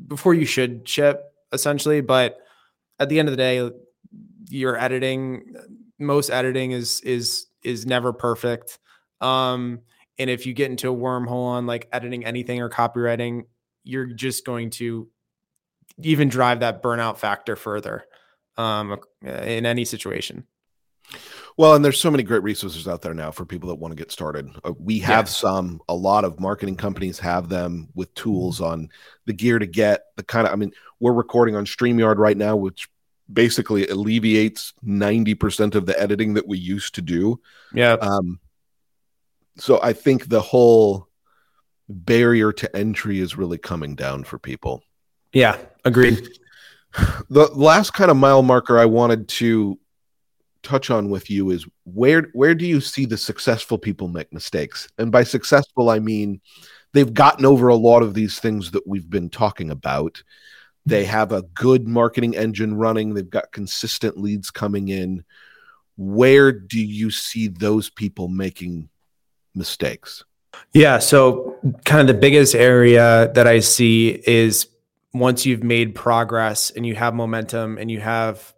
before 0.07 0.33
you 0.33 0.45
should 0.45 0.87
ship 0.87 1.23
essentially 1.53 2.01
but 2.01 2.37
at 2.99 3.09
the 3.09 3.19
end 3.19 3.27
of 3.27 3.31
the 3.31 3.37
day 3.37 3.69
your 4.49 4.77
editing 4.77 5.55
most 5.99 6.29
editing 6.29 6.71
is 6.71 7.01
is 7.01 7.47
is 7.63 7.85
never 7.85 8.13
perfect. 8.13 8.79
Um 9.21 9.81
and 10.19 10.29
if 10.29 10.45
you 10.45 10.53
get 10.53 10.71
into 10.71 10.91
a 10.91 10.95
wormhole 10.95 11.45
on 11.45 11.65
like 11.65 11.87
editing 11.91 12.25
anything 12.25 12.61
or 12.61 12.69
copywriting 12.69 13.43
you're 13.83 14.05
just 14.05 14.45
going 14.45 14.69
to 14.69 15.07
even 16.01 16.29
drive 16.29 16.59
that 16.59 16.83
burnout 16.83 17.17
factor 17.17 17.55
further 17.55 18.03
um 18.57 18.97
in 19.23 19.65
any 19.65 19.85
situation 19.85 20.45
well, 21.57 21.73
and 21.73 21.83
there's 21.83 21.99
so 21.99 22.11
many 22.11 22.21
great 22.21 22.43
resources 22.43 22.87
out 22.87 23.01
there 23.01 23.15
now 23.15 23.31
for 23.31 23.43
people 23.43 23.69
that 23.69 23.75
want 23.75 23.91
to 23.91 23.95
get 23.95 24.11
started. 24.11 24.47
Uh, 24.63 24.73
we 24.79 24.99
have 24.99 25.25
yeah. 25.25 25.31
some, 25.31 25.81
a 25.89 25.95
lot 25.95 26.23
of 26.23 26.39
marketing 26.39 26.75
companies 26.75 27.17
have 27.17 27.49
them 27.49 27.89
with 27.95 28.13
tools 28.13 28.61
on 28.61 28.89
the 29.25 29.33
gear 29.33 29.57
to 29.57 29.65
get 29.65 30.03
the 30.17 30.23
kind 30.23 30.45
of, 30.45 30.53
I 30.53 30.55
mean, 30.55 30.71
we're 30.99 31.13
recording 31.13 31.55
on 31.55 31.65
StreamYard 31.65 32.17
right 32.17 32.37
now, 32.37 32.55
which 32.55 32.87
basically 33.31 33.87
alleviates 33.87 34.73
90% 34.85 35.73
of 35.73 35.87
the 35.87 35.99
editing 35.99 36.35
that 36.35 36.47
we 36.47 36.59
used 36.59 36.93
to 36.95 37.01
do. 37.01 37.41
Yeah. 37.73 37.93
Um, 37.93 38.39
so 39.57 39.79
I 39.81 39.93
think 39.93 40.29
the 40.29 40.41
whole 40.41 41.07
barrier 41.89 42.53
to 42.53 42.75
entry 42.75 43.19
is 43.19 43.35
really 43.35 43.57
coming 43.57 43.95
down 43.95 44.23
for 44.23 44.37
people. 44.37 44.83
Yeah, 45.33 45.57
agreed. 45.83 46.27
The 47.29 47.47
last 47.53 47.93
kind 47.93 48.09
of 48.09 48.17
mile 48.17 48.41
marker 48.41 48.79
I 48.79 48.85
wanted 48.85 49.27
to 49.27 49.77
touch 50.67 50.89
on 50.89 51.09
with 51.09 51.29
you 51.29 51.49
is 51.49 51.65
where 51.85 52.29
where 52.33 52.53
do 52.53 52.65
you 52.65 52.81
see 52.81 53.05
the 53.05 53.17
successful 53.17 53.77
people 53.77 54.09
make 54.09 54.33
mistakes? 54.33 54.89
And 54.97 55.11
by 55.11 55.23
successful, 55.23 55.89
I 55.89 55.99
mean 55.99 56.41
they've 56.93 57.13
gotten 57.13 57.45
over 57.45 57.69
a 57.69 57.75
lot 57.75 58.03
of 58.03 58.13
these 58.13 58.39
things 58.39 58.71
that 58.71 58.85
we've 58.85 59.09
been 59.09 59.29
talking 59.29 59.71
about. 59.71 60.21
They 60.85 61.05
have 61.05 61.31
a 61.31 61.43
good 61.53 61.87
marketing 61.87 62.35
engine 62.35 62.75
running. 62.75 63.13
They've 63.13 63.29
got 63.29 63.51
consistent 63.51 64.17
leads 64.17 64.51
coming 64.51 64.89
in. 64.89 65.23
Where 65.95 66.51
do 66.51 66.79
you 66.79 67.11
see 67.11 67.47
those 67.47 67.89
people 67.89 68.27
making 68.27 68.89
mistakes? 69.55 70.23
Yeah. 70.73 70.99
So, 70.99 71.57
kind 71.85 72.01
of 72.01 72.07
the 72.07 72.19
biggest 72.19 72.55
area 72.55 73.31
that 73.33 73.47
I 73.47 73.59
see 73.59 74.21
is 74.25 74.67
once 75.13 75.45
you've 75.45 75.63
made 75.63 75.95
progress 75.95 76.71
and 76.71 76.85
you 76.85 76.95
have 76.95 77.13
momentum 77.13 77.77
and 77.77 77.89
you 77.89 77.99
have 77.99 78.53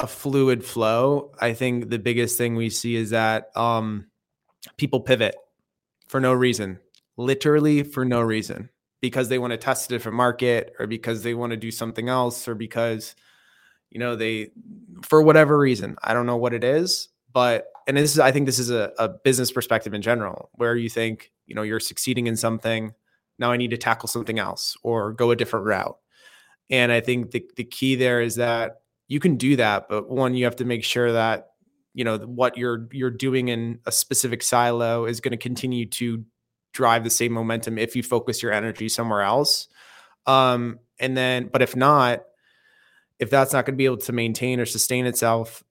a 0.00 0.06
fluid 0.06 0.64
flow. 0.64 1.32
I 1.40 1.52
think 1.52 1.90
the 1.90 1.98
biggest 1.98 2.38
thing 2.38 2.56
we 2.56 2.70
see 2.70 2.96
is 2.96 3.10
that 3.10 3.54
um, 3.56 4.06
people 4.76 5.00
pivot 5.00 5.36
for 6.08 6.20
no 6.20 6.32
reason, 6.32 6.80
literally 7.16 7.82
for 7.82 8.04
no 8.04 8.20
reason, 8.20 8.70
because 9.00 9.28
they 9.28 9.38
want 9.38 9.52
to 9.52 9.56
test 9.56 9.90
a 9.90 9.94
different 9.94 10.16
market 10.16 10.74
or 10.78 10.86
because 10.86 11.22
they 11.22 11.34
want 11.34 11.50
to 11.50 11.56
do 11.56 11.70
something 11.70 12.08
else 12.08 12.48
or 12.48 12.54
because, 12.54 13.14
you 13.90 14.00
know, 14.00 14.16
they, 14.16 14.50
for 15.02 15.22
whatever 15.22 15.58
reason, 15.58 15.96
I 16.02 16.14
don't 16.14 16.26
know 16.26 16.36
what 16.36 16.54
it 16.54 16.64
is, 16.64 17.08
but, 17.32 17.66
and 17.86 17.96
this 17.96 18.12
is, 18.12 18.18
I 18.18 18.32
think 18.32 18.46
this 18.46 18.58
is 18.58 18.70
a, 18.70 18.92
a 18.98 19.08
business 19.08 19.52
perspective 19.52 19.94
in 19.94 20.02
general, 20.02 20.50
where 20.54 20.76
you 20.76 20.88
think, 20.88 21.30
you 21.46 21.54
know, 21.54 21.62
you're 21.62 21.80
succeeding 21.80 22.26
in 22.26 22.36
something. 22.36 22.94
Now 23.38 23.52
I 23.52 23.56
need 23.56 23.70
to 23.70 23.76
tackle 23.76 24.08
something 24.08 24.38
else 24.38 24.76
or 24.82 25.12
go 25.12 25.30
a 25.30 25.36
different 25.36 25.66
route. 25.66 25.98
And 26.70 26.92
I 26.92 27.00
think 27.00 27.32
the, 27.32 27.44
the 27.56 27.64
key 27.64 27.96
there 27.96 28.20
is 28.20 28.36
that 28.36 28.82
you 29.10 29.18
can 29.18 29.36
do 29.36 29.56
that, 29.56 29.88
but 29.88 30.08
one, 30.08 30.34
you 30.34 30.44
have 30.44 30.56
to 30.56 30.64
make 30.64 30.84
sure 30.84 31.12
that 31.12 31.48
you 31.92 32.04
know 32.04 32.18
what 32.18 32.56
you're 32.56 32.86
you're 32.92 33.10
doing 33.10 33.48
in 33.48 33.80
a 33.84 33.90
specific 33.90 34.40
silo 34.40 35.04
is 35.04 35.20
going 35.20 35.32
to 35.32 35.36
continue 35.36 35.84
to 35.84 36.24
drive 36.72 37.02
the 37.02 37.10
same 37.10 37.32
momentum 37.32 37.76
if 37.76 37.96
you 37.96 38.04
focus 38.04 38.40
your 38.40 38.52
energy 38.52 38.88
somewhere 38.88 39.22
else. 39.22 39.66
Um, 40.26 40.78
and 41.00 41.16
then, 41.16 41.50
but 41.52 41.60
if 41.60 41.74
not, 41.74 42.20
if 43.18 43.30
that's 43.30 43.52
not 43.52 43.66
going 43.66 43.74
to 43.74 43.78
be 43.78 43.84
able 43.84 43.96
to 43.96 44.12
maintain 44.12 44.60
or 44.60 44.64
sustain 44.64 45.06
itself 45.06 45.64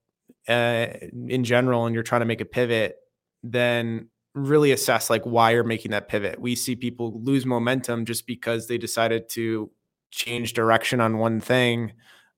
uh, 0.50 0.88
in 1.30 1.46
general, 1.46 1.86
and 1.86 1.94
you're 1.94 2.04
trying 2.04 2.22
to 2.22 2.26
make 2.26 2.42
a 2.42 2.46
pivot, 2.46 2.98
then 3.42 4.10
really 4.36 4.74
assess 4.74 5.10
like 5.10 5.24
why 5.24 5.52
you're 5.52 5.64
making 5.64 5.92
that 5.92 6.10
pivot. 6.10 6.42
We 6.42 6.56
see 6.56 6.76
people 6.76 7.22
lose 7.24 7.46
momentum 7.46 8.04
just 8.04 8.28
because 8.28 8.68
they 8.68 8.78
decided 8.78 9.30
to 9.30 9.72
change 10.12 10.52
direction 10.52 11.00
on 11.00 11.20
one 11.20 11.40
thing 11.40 11.94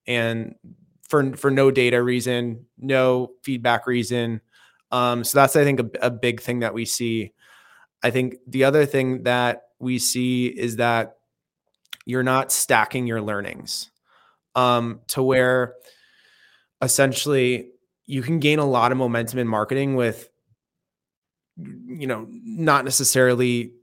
and 0.05 0.53
for 1.11 1.35
for 1.35 1.51
no 1.51 1.69
data 1.69 2.01
reason, 2.01 2.65
no 2.79 3.33
feedback 3.43 3.85
reason. 3.85 4.39
Um, 4.91 5.25
so 5.25 5.37
that's 5.37 5.57
I 5.57 5.65
think 5.65 5.81
a, 5.81 5.89
a 6.03 6.09
big 6.09 6.41
thing 6.41 6.59
that 6.59 6.73
we 6.73 6.85
see. 6.85 7.33
I 8.01 8.09
think 8.09 8.35
the 8.47 8.63
other 8.63 8.85
thing 8.85 9.23
that 9.23 9.63
we 9.77 9.99
see 9.99 10.47
is 10.47 10.77
that 10.77 11.17
you're 12.05 12.23
not 12.23 12.51
stacking 12.51 13.07
your 13.07 13.21
learnings 13.21 13.91
um, 14.55 15.01
to 15.07 15.21
where 15.21 15.75
essentially 16.81 17.71
you 18.05 18.21
can 18.21 18.39
gain 18.39 18.59
a 18.59 18.65
lot 18.65 18.91
of 18.93 18.97
momentum 18.97 19.37
in 19.37 19.47
marketing 19.47 19.95
with 19.95 20.29
you 21.57 22.07
know 22.07 22.25
not 22.29 22.85
necessarily 22.85 23.73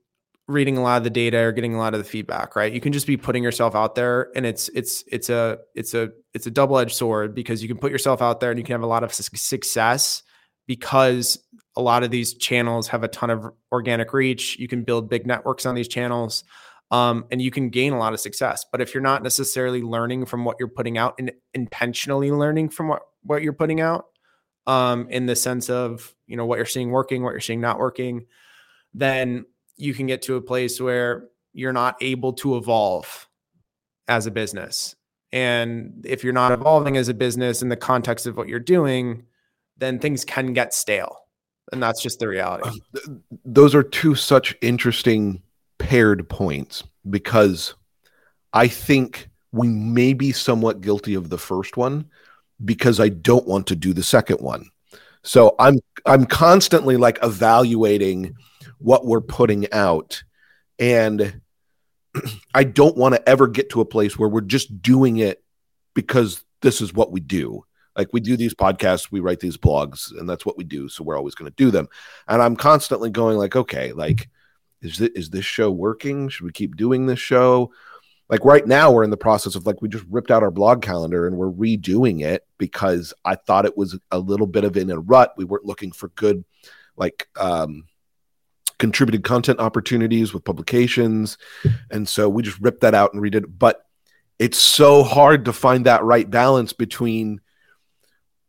reading 0.49 0.79
a 0.79 0.83
lot 0.83 0.97
of 0.97 1.05
the 1.05 1.11
data 1.11 1.39
or 1.39 1.53
getting 1.53 1.75
a 1.75 1.79
lot 1.79 1.95
of 1.95 1.99
the 1.99 2.05
feedback 2.05 2.57
right? 2.57 2.73
You 2.73 2.81
can 2.81 2.93
just 2.93 3.07
be 3.07 3.17
putting 3.17 3.43
yourself 3.43 3.75
out 3.75 3.95
there 3.95 4.31
and 4.35 4.47
it's 4.47 4.69
it's 4.71 5.05
it's 5.07 5.29
a 5.29 5.59
it's 5.75 5.95
a 5.95 6.11
it's 6.35 6.47
a 6.47 6.51
double-edged 6.51 6.97
sword 6.97 7.35
because 7.35 7.63
you 7.63 7.69
can 7.69 7.77
put 7.77 7.93
yourself 7.93 8.23
out 8.23 8.41
there 8.41 8.51
and 8.51 8.59
you 8.59 8.65
can 8.65 8.73
have 8.73 8.83
a 8.83 8.87
lot 8.87 9.05
of 9.05 9.13
success 9.13 10.23
because 10.67 11.39
a 11.77 11.83
lot 11.83 12.03
of 12.03 12.11
these 12.11 12.35
channels 12.35 12.89
have 12.89 13.05
a 13.05 13.09
ton 13.09 13.31
of 13.31 13.47
organic 13.71 14.13
reach. 14.13 14.59
You 14.59 14.69
can 14.69 14.83
build 14.83 15.09
big 15.09 15.27
networks 15.27 15.65
on 15.67 15.75
these 15.75 15.89
channels 15.89 16.45
um, 16.91 17.27
and 17.31 17.43
you 17.43 17.51
can 17.51 17.69
gain 17.69 17.93
a 17.93 17.99
lot 17.99 18.15
of 18.15 18.21
success. 18.21 18.65
But 18.71 18.81
if 18.81 18.95
you're 18.95 19.03
not 19.03 19.23
necessarily 19.23 19.83
learning 19.83 20.27
from 20.27 20.45
what 20.45 20.57
you're 20.59 20.69
putting 20.69 20.97
out 20.97 21.15
and 21.19 21.31
intentionally 21.55 22.33
learning 22.33 22.71
from 22.71 22.89
what 22.89 23.03
what 23.23 23.43
you're 23.43 23.53
putting 23.53 23.81
out 23.81 24.07
um, 24.67 25.09
in 25.11 25.27
the 25.27 25.37
sense 25.37 25.69
of 25.69 26.15
you 26.27 26.37
know 26.37 26.47
what 26.47 26.57
you're 26.57 26.67
seeing 26.67 26.91
working 26.91 27.23
what 27.23 27.33
you're 27.33 27.41
seeing 27.41 27.61
not 27.61 27.79
working 27.79 28.27
then 28.95 29.45
you 29.79 29.95
can 29.95 30.07
get 30.07 30.23
to 30.23 30.37
a 30.37 30.41
place 30.41 30.81
where 30.81 31.29
you're 31.53 31.73
not 31.73 31.97
able 32.01 32.33
to 32.35 32.57
evolve 32.57 33.29
as 34.07 34.27
a 34.27 34.31
business. 34.31 34.95
And 35.33 36.05
if 36.05 36.25
you're 36.25 36.33
not 36.33 36.53
evolving 36.53 36.97
as 36.97 37.09
a 37.09 37.15
business 37.15 37.63
in 37.63 37.69
the 37.69 37.77
context 37.77 38.27
of 38.27 38.37
what 38.37 38.49
you're 38.49 38.61
doing, 38.61 39.25
then 39.77 39.99
things 39.99 40.25
can 40.25 40.53
get 40.53 40.75
stale. 40.75 41.17
And 41.73 41.83
that's 41.83 42.03
just 42.03 42.19
the 42.19 42.29
reality. 42.29 42.81
Uh, 42.97 43.15
those 43.45 43.75
are 43.75 43.83
two 43.83 44.15
such 44.15 44.57
interesting 44.63 45.43
paired 45.79 46.29
points 46.29 46.83
because 47.09 47.75
I 48.53 48.69
think 48.69 49.29
we 49.53 49.69
may 49.69 50.15
be 50.15 50.33
somewhat 50.33 50.81
guilty 50.81 51.15
of 51.15 51.31
the 51.31 51.39
first 51.39 51.77
one 51.77 52.07
because 52.65 53.01
I 53.01 53.11
don't 53.11 53.47
want 53.47 53.67
to 53.69 53.77
do 53.77 53.93
the 53.93 54.03
second 54.03 54.41
one. 54.41 54.71
So 55.29 55.55
I'm 55.59 55.81
I'm 56.07 56.25
constantly 56.25 56.97
like 56.97 57.19
evaluating 57.23 58.35
what 58.79 59.05
we're 59.05 59.21
putting 59.21 59.71
out. 59.75 60.23
And 60.79 61.43
I 62.55 62.65
don't 62.65 62.97
want 62.97 63.15
to 63.15 63.29
ever 63.29 63.47
get 63.47 63.69
to 63.71 63.83
a 63.83 63.85
place 63.85 64.19
where 64.19 64.31
we're 64.31 64.41
just 64.41 64.81
doing 64.81 65.19
it 65.19 65.45
because 65.93 66.43
this 66.63 66.81
is 66.81 66.95
what 66.95 67.13
we 67.13 67.21
do. 67.21 67.63
Like 67.95 68.09
we 68.15 68.21
do 68.21 68.39
these 68.39 68.55
podcasts, 68.55 69.13
we 69.13 69.21
write 69.21 69.41
these 69.41 69.59
blogs, 69.59 70.19
and 70.19 70.27
that's 70.27 70.47
what 70.47 70.57
we 70.57 70.65
do. 70.65 70.89
So 70.89 71.05
we're 71.05 71.19
always 71.19 71.35
going 71.35 71.51
to 71.51 71.57
do 71.57 71.71
them. 71.71 71.89
And 72.27 72.41
I'm 72.41 72.57
constantly 72.57 73.11
going 73.11 73.37
like, 73.37 73.55
okay, 73.55 73.93
like, 73.93 74.31
is 74.81 74.97
this, 74.97 75.11
is 75.15 75.29
this 75.29 75.45
show 75.45 75.71
working? 75.71 76.31
Should 76.31 76.47
we 76.47 76.53
keep 76.53 76.75
doing 76.75 77.05
this 77.05 77.21
show? 77.21 77.71
Like 78.31 78.47
right 78.47 78.67
now, 78.67 78.93
we're 78.93 79.05
in 79.05 79.11
the 79.11 79.19
process 79.19 79.57
of 79.57 79.67
like 79.67 79.83
we 79.83 79.91
just 79.91 80.07
ripped 80.09 80.31
out 80.31 80.43
our 80.43 80.51
blog 80.51 80.81
calendar 80.81 81.27
and 81.27 81.37
we're 81.37 81.53
redoing 81.53 82.23
it 82.23 82.48
because 82.59 83.15
I 83.25 83.37
thought 83.37 83.65
it 83.65 83.77
was 83.77 83.99
a 84.11 84.19
little 84.19 84.47
bit 84.47 84.65
of 84.65 84.77
in 84.77 84.91
a 84.91 84.99
rut. 84.99 85.35
We 85.37 85.45
weren't 85.45 85.65
looking 85.65 85.93
for 85.93 86.09
good, 86.11 86.45
like 86.97 87.29
um, 87.39 87.85
contributed 88.79 89.25
content 89.25 89.61
opportunities 89.61 90.33
with 90.33 90.45
publications. 90.45 91.39
And 91.91 92.09
so 92.09 92.29
we 92.29 92.43
just 92.43 92.61
ripped 92.61 92.83
that 92.83 92.95
out 92.95 93.15
and 93.15 93.23
redid 93.23 93.45
it. 93.45 93.59
But 93.59 93.85
it's 94.39 94.59
so 94.59 95.03
hard 95.03 95.47
to 95.47 95.53
find 95.53 95.87
that 95.87 96.05
right 96.05 96.29
balance 96.29 96.73
between 96.73 97.41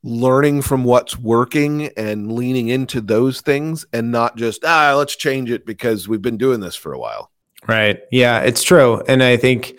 learning 0.04 0.62
from 0.62 0.84
what's 0.84 1.18
working 1.18 1.90
and 1.98 2.32
leaning 2.32 2.70
into 2.70 3.02
those 3.02 3.42
things 3.42 3.86
and 3.92 4.12
not 4.12 4.38
just, 4.38 4.64
ah, 4.64 4.94
let's 4.96 5.16
change 5.16 5.52
it 5.52 5.66
because 5.66 6.08
we've 6.08 6.22
been 6.22 6.38
doing 6.38 6.60
this 6.60 6.76
for 6.76 6.94
a 6.94 7.00
while. 7.00 7.32
Right. 7.68 8.00
Yeah, 8.12 8.40
it's 8.40 8.64
true. 8.64 9.02
And 9.08 9.22
I 9.22 9.36
think 9.36 9.78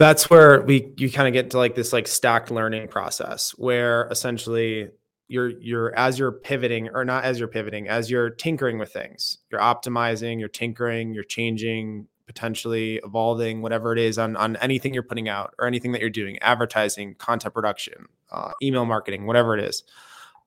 that's 0.00 0.30
where 0.30 0.62
we 0.62 0.94
you 0.96 1.12
kind 1.12 1.28
of 1.28 1.34
get 1.34 1.50
to 1.50 1.58
like 1.58 1.74
this 1.74 1.92
like 1.92 2.08
stacked 2.08 2.50
learning 2.50 2.88
process 2.88 3.50
where 3.58 4.08
essentially 4.10 4.88
you're 5.28 5.50
you're 5.60 5.94
as 5.94 6.18
you're 6.18 6.32
pivoting 6.32 6.88
or 6.94 7.04
not 7.04 7.22
as 7.22 7.38
you're 7.38 7.46
pivoting 7.46 7.86
as 7.86 8.10
you're 8.10 8.30
tinkering 8.30 8.78
with 8.78 8.90
things 8.90 9.36
you're 9.52 9.60
optimizing 9.60 10.40
you're 10.40 10.48
tinkering 10.48 11.12
you're 11.12 11.22
changing 11.22 12.06
potentially 12.26 12.98
evolving 13.04 13.60
whatever 13.60 13.92
it 13.92 13.98
is 13.98 14.18
on 14.18 14.36
on 14.36 14.56
anything 14.56 14.94
you're 14.94 15.02
putting 15.02 15.28
out 15.28 15.54
or 15.58 15.66
anything 15.66 15.92
that 15.92 16.00
you're 16.00 16.08
doing 16.08 16.38
advertising 16.38 17.14
content 17.16 17.52
production 17.52 18.06
uh, 18.32 18.52
email 18.62 18.86
marketing 18.86 19.26
whatever 19.26 19.54
it 19.54 19.62
is 19.62 19.82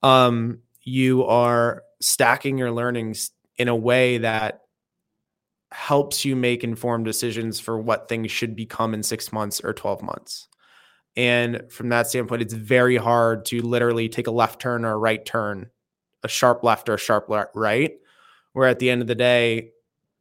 um, 0.02 0.58
you 0.82 1.24
are 1.26 1.84
stacking 2.02 2.58
your 2.58 2.72
learnings 2.72 3.30
in 3.58 3.68
a 3.68 3.76
way 3.76 4.18
that 4.18 4.63
helps 5.74 6.24
you 6.24 6.36
make 6.36 6.64
informed 6.64 7.06
decisions 7.06 7.60
for 7.60 7.78
what 7.78 8.08
things 8.08 8.32
should 8.32 8.56
become 8.56 8.94
in 8.94 9.04
six 9.04 9.34
months 9.34 9.60
or 9.64 9.74
12 9.74 10.02
months 10.02 10.48
and 11.16 11.64
from 11.70 11.90
that 11.90 12.08
standpoint, 12.08 12.42
it's 12.42 12.54
very 12.54 12.98
hard 12.98 13.46
to 13.46 13.62
literally 13.62 14.10
take 14.10 14.28
a 14.28 14.32
left 14.32 14.60
turn 14.60 14.84
or 14.84 14.94
a 14.94 14.98
right 14.98 15.24
turn, 15.24 15.70
a 16.24 16.28
sharp 16.28 16.64
left 16.64 16.90
or 16.90 16.96
a 16.96 17.00
sharp 17.00 17.28
right. 17.54 17.94
Where 18.54 18.68
at 18.68 18.80
the 18.80 18.90
end 18.90 19.02
of 19.02 19.08
the 19.08 19.16
day, 19.16 19.72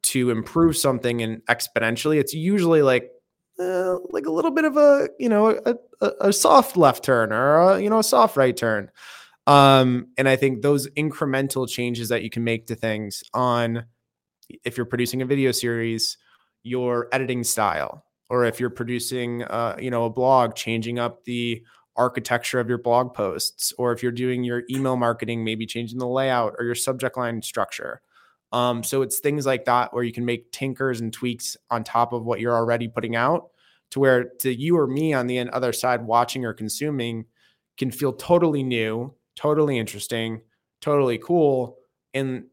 to 0.02 0.30
improve 0.30 0.76
something 0.76 1.22
and 1.22 1.42
exponentially, 1.46 2.18
it's 2.18 2.34
usually 2.34 2.82
like 2.82 3.10
uh, 3.58 3.98
like 4.10 4.26
a 4.26 4.32
little 4.32 4.50
bit 4.50 4.64
of 4.64 4.76
a 4.76 5.08
you 5.18 5.28
know 5.28 5.60
a, 5.64 5.76
a, 6.20 6.32
soft 6.32 6.76
left 6.76 7.04
turn 7.04 7.32
or 7.32 7.60
a, 7.60 7.80
you 7.80 7.88
know 7.88 7.98
a 7.98 8.04
soft 8.04 8.36
right 8.36 8.56
turn. 8.56 8.90
Um, 9.46 10.08
and 10.16 10.28
I 10.28 10.36
think 10.36 10.62
those 10.62 10.88
incremental 10.90 11.68
changes 11.68 12.08
that 12.08 12.22
you 12.22 12.30
can 12.30 12.44
make 12.44 12.66
to 12.66 12.74
things 12.74 13.22
on 13.34 13.84
if 14.64 14.76
you're 14.76 14.86
producing 14.86 15.22
a 15.22 15.26
video 15.26 15.52
series, 15.52 16.18
your 16.62 17.08
editing 17.12 17.44
style, 17.44 18.04
or 18.30 18.44
if 18.44 18.60
you're 18.60 18.70
producing 18.70 19.42
uh, 19.44 19.76
you 19.80 19.90
know 19.90 20.04
a 20.04 20.10
blog 20.10 20.54
changing 20.54 20.98
up 20.98 21.24
the 21.24 21.62
architecture 21.96 22.58
of 22.58 22.68
your 22.68 22.78
blog 22.78 23.12
posts 23.12 23.72
or 23.76 23.92
if 23.92 24.02
you're 24.02 24.10
doing 24.10 24.42
your 24.42 24.62
email 24.70 24.96
marketing 24.96 25.44
maybe 25.44 25.66
changing 25.66 25.98
the 25.98 26.06
layout 26.06 26.54
or 26.58 26.64
your 26.64 26.74
subject 26.74 27.16
line 27.16 27.42
structure. 27.42 28.00
Um, 28.50 28.82
so 28.82 29.02
it's 29.02 29.18
things 29.18 29.46
like 29.46 29.64
that 29.66 29.92
where 29.92 30.04
you 30.04 30.12
can 30.12 30.24
make 30.24 30.52
tinkers 30.52 31.00
and 31.00 31.12
tweaks 31.12 31.56
on 31.70 31.84
top 31.84 32.12
of 32.12 32.24
what 32.24 32.40
you're 32.40 32.54
already 32.54 32.88
putting 32.88 33.16
out 33.16 33.50
to 33.90 34.00
where 34.00 34.24
to 34.40 34.54
you 34.54 34.78
or 34.78 34.86
me 34.86 35.12
on 35.12 35.26
the 35.26 35.40
other 35.50 35.72
side 35.72 36.04
watching 36.04 36.44
or 36.44 36.52
consuming 36.52 37.26
can 37.78 37.90
feel 37.90 38.12
totally 38.12 38.62
new 38.62 39.12
totally 39.36 39.78
interesting 39.78 40.40
totally 40.80 41.18
cool 41.18 41.78
and 42.14 42.44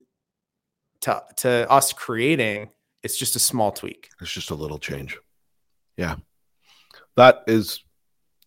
to, 1.01 1.21
to 1.37 1.69
us 1.69 1.93
creating 1.93 2.69
it's 3.03 3.17
just 3.17 3.35
a 3.35 3.39
small 3.39 3.71
tweak 3.71 4.09
it's 4.21 4.31
just 4.31 4.51
a 4.51 4.55
little 4.55 4.79
change 4.79 5.17
yeah. 5.99 6.15
That 7.17 7.43
is 7.45 7.83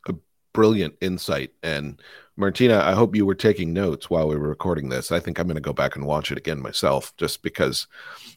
a 0.08 0.14
brilliant 0.54 0.94
insight. 1.02 1.52
And 1.62 2.00
Martina, 2.34 2.80
I 2.80 2.92
hope 2.92 3.14
you 3.14 3.26
were 3.26 3.34
taking 3.34 3.74
notes 3.74 4.08
while 4.08 4.26
we 4.26 4.38
were 4.38 4.48
recording 4.48 4.88
this. 4.88 5.12
I 5.12 5.20
think 5.20 5.38
I'm 5.38 5.46
going 5.46 5.56
to 5.56 5.60
go 5.60 5.74
back 5.74 5.94
and 5.94 6.06
watch 6.06 6.32
it 6.32 6.38
again 6.38 6.62
myself 6.62 7.14
just 7.18 7.42
because 7.42 7.88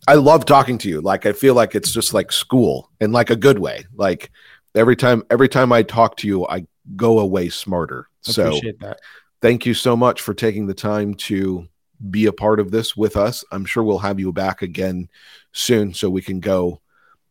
I 0.05 0.15
love 0.15 0.43
talking 0.43 0.77
to 0.79 0.89
you. 0.89 0.99
Like 0.99 1.25
I 1.25 1.31
feel 1.31 1.53
like 1.55 1.75
it's 1.75 1.93
just 1.93 2.13
like 2.13 2.33
school 2.33 2.91
in 2.99 3.13
like 3.13 3.29
a 3.29 3.37
good 3.37 3.57
way. 3.57 3.85
Like 3.95 4.31
every 4.75 4.97
time 4.97 5.23
every 5.29 5.47
time 5.47 5.71
I 5.71 5.83
talk 5.83 6.17
to 6.17 6.27
you, 6.27 6.45
I 6.45 6.67
go 6.97 7.19
away 7.19 7.47
smarter. 7.47 8.09
I 8.27 8.31
so 8.31 8.47
appreciate 8.47 8.81
that. 8.81 8.99
Thank 9.41 9.65
you 9.65 9.73
so 9.73 9.95
much 9.95 10.19
for 10.19 10.33
taking 10.33 10.67
the 10.67 10.73
time 10.73 11.13
to 11.13 11.69
be 12.09 12.25
a 12.25 12.33
part 12.33 12.59
of 12.59 12.71
this 12.71 12.95
with 12.95 13.17
us. 13.17 13.43
I'm 13.51 13.65
sure 13.65 13.83
we'll 13.83 13.99
have 13.99 14.19
you 14.19 14.31
back 14.31 14.61
again 14.61 15.09
soon 15.51 15.93
so 15.93 16.09
we 16.09 16.21
can 16.21 16.39
go 16.39 16.81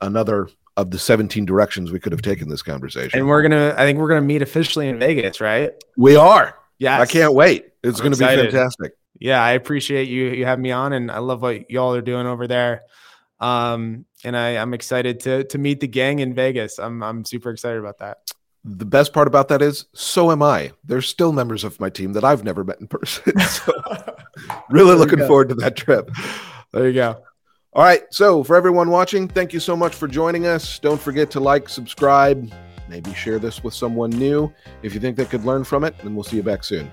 another 0.01 0.49
of 0.77 0.91
the 0.91 0.99
17 0.99 1.45
directions 1.45 1.93
we 1.93 2.01
could 2.01 2.13
have 2.13 2.23
taken 2.23 2.49
this 2.49 2.63
conversation. 2.63 3.19
And 3.19 3.29
we're 3.29 3.43
gonna, 3.43 3.75
I 3.77 3.85
think 3.85 3.99
we're 3.99 4.09
gonna 4.09 4.23
meet 4.23 4.43
officially 4.43 4.89
in 4.89 4.99
Vegas, 4.99 5.41
right? 5.41 5.73
We 5.97 6.17
are. 6.17 6.59
Yeah, 6.79 7.01
I 7.01 7.07
can't 7.07 7.35
wait. 7.35 7.67
It's 7.83 8.01
gonna 8.01 8.17
be 8.17 8.25
fantastic. 8.25 8.93
Yeah, 9.19 9.43
I 9.43 9.53
appreciate 9.53 10.09
you 10.09 10.25
you 10.31 10.45
having 10.45 10.63
me 10.63 10.73
on, 10.73 10.93
and 10.93 11.11
I 11.11 11.19
love 11.19 11.43
what 11.43 11.71
y'all 11.71 11.95
are 11.95 12.03
doing 12.03 12.27
over 12.27 12.49
there. 12.49 12.83
Um, 13.41 14.07
and 14.25 14.37
I, 14.37 14.57
I'm 14.57 14.75
excited 14.75 15.21
to 15.21 15.45
to 15.45 15.59
meet 15.59 15.81
the 15.81 15.87
gang 15.87 16.19
in 16.19 16.35
Vegas. 16.35 16.79
I'm 16.79 17.03
I'm 17.03 17.25
super 17.25 17.51
excited 17.51 17.79
about 17.79 17.99
that. 17.99 18.19
The 18.65 18.87
best 18.87 19.13
part 19.13 19.29
about 19.29 19.49
that 19.49 19.61
is 19.61 19.87
so 19.93 20.31
am 20.31 20.43
I. 20.43 20.73
There's 20.85 21.07
still 21.07 21.33
members 21.33 21.65
of 21.65 21.79
my 21.79 21.91
team 21.91 22.15
that 22.15 22.25
I've 22.25 22.45
never 22.45 22.65
met 22.65 22.81
in 22.81 22.89
person. 22.89 23.33
So 23.45 23.73
really 24.71 24.97
looking 24.97 25.19
go. 25.19 25.27
forward 25.27 25.51
to 25.51 25.55
that 25.57 25.77
trip. 25.77 26.11
There 26.73 26.87
you 26.89 26.95
go. 26.95 27.23
All 27.73 27.85
right. 27.85 28.03
So, 28.11 28.43
for 28.43 28.57
everyone 28.57 28.91
watching, 28.91 29.29
thank 29.29 29.53
you 29.53 29.61
so 29.61 29.77
much 29.77 29.95
for 29.95 30.09
joining 30.09 30.47
us. 30.47 30.79
Don't 30.79 31.01
forget 31.01 31.31
to 31.33 31.41
like, 31.41 31.69
subscribe, 31.69 32.53
maybe 32.89 33.13
share 33.15 33.39
this 33.39 33.63
with 33.63 33.75
someone 33.75 34.11
new 34.11 34.53
if 34.83 34.95
you 34.95 35.01
think 35.01 35.17
they 35.17 35.25
could 35.25 35.45
learn 35.45 35.65
from 35.65 35.85
it, 35.85 35.95
and 36.01 36.15
we'll 36.15 36.25
see 36.25 36.37
you 36.37 36.43
back 36.43 36.65
soon. 36.65 36.91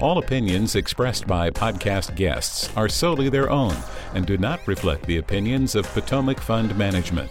All 0.00 0.18
opinions 0.18 0.74
expressed 0.74 1.26
by 1.26 1.50
podcast 1.50 2.16
guests 2.16 2.74
are 2.76 2.88
solely 2.88 3.28
their 3.28 3.50
own 3.50 3.74
and 4.14 4.26
do 4.26 4.36
not 4.36 4.66
reflect 4.66 5.06
the 5.06 5.18
opinions 5.18 5.74
of 5.74 5.86
Potomac 5.94 6.40
Fund 6.40 6.76
Management. 6.76 7.30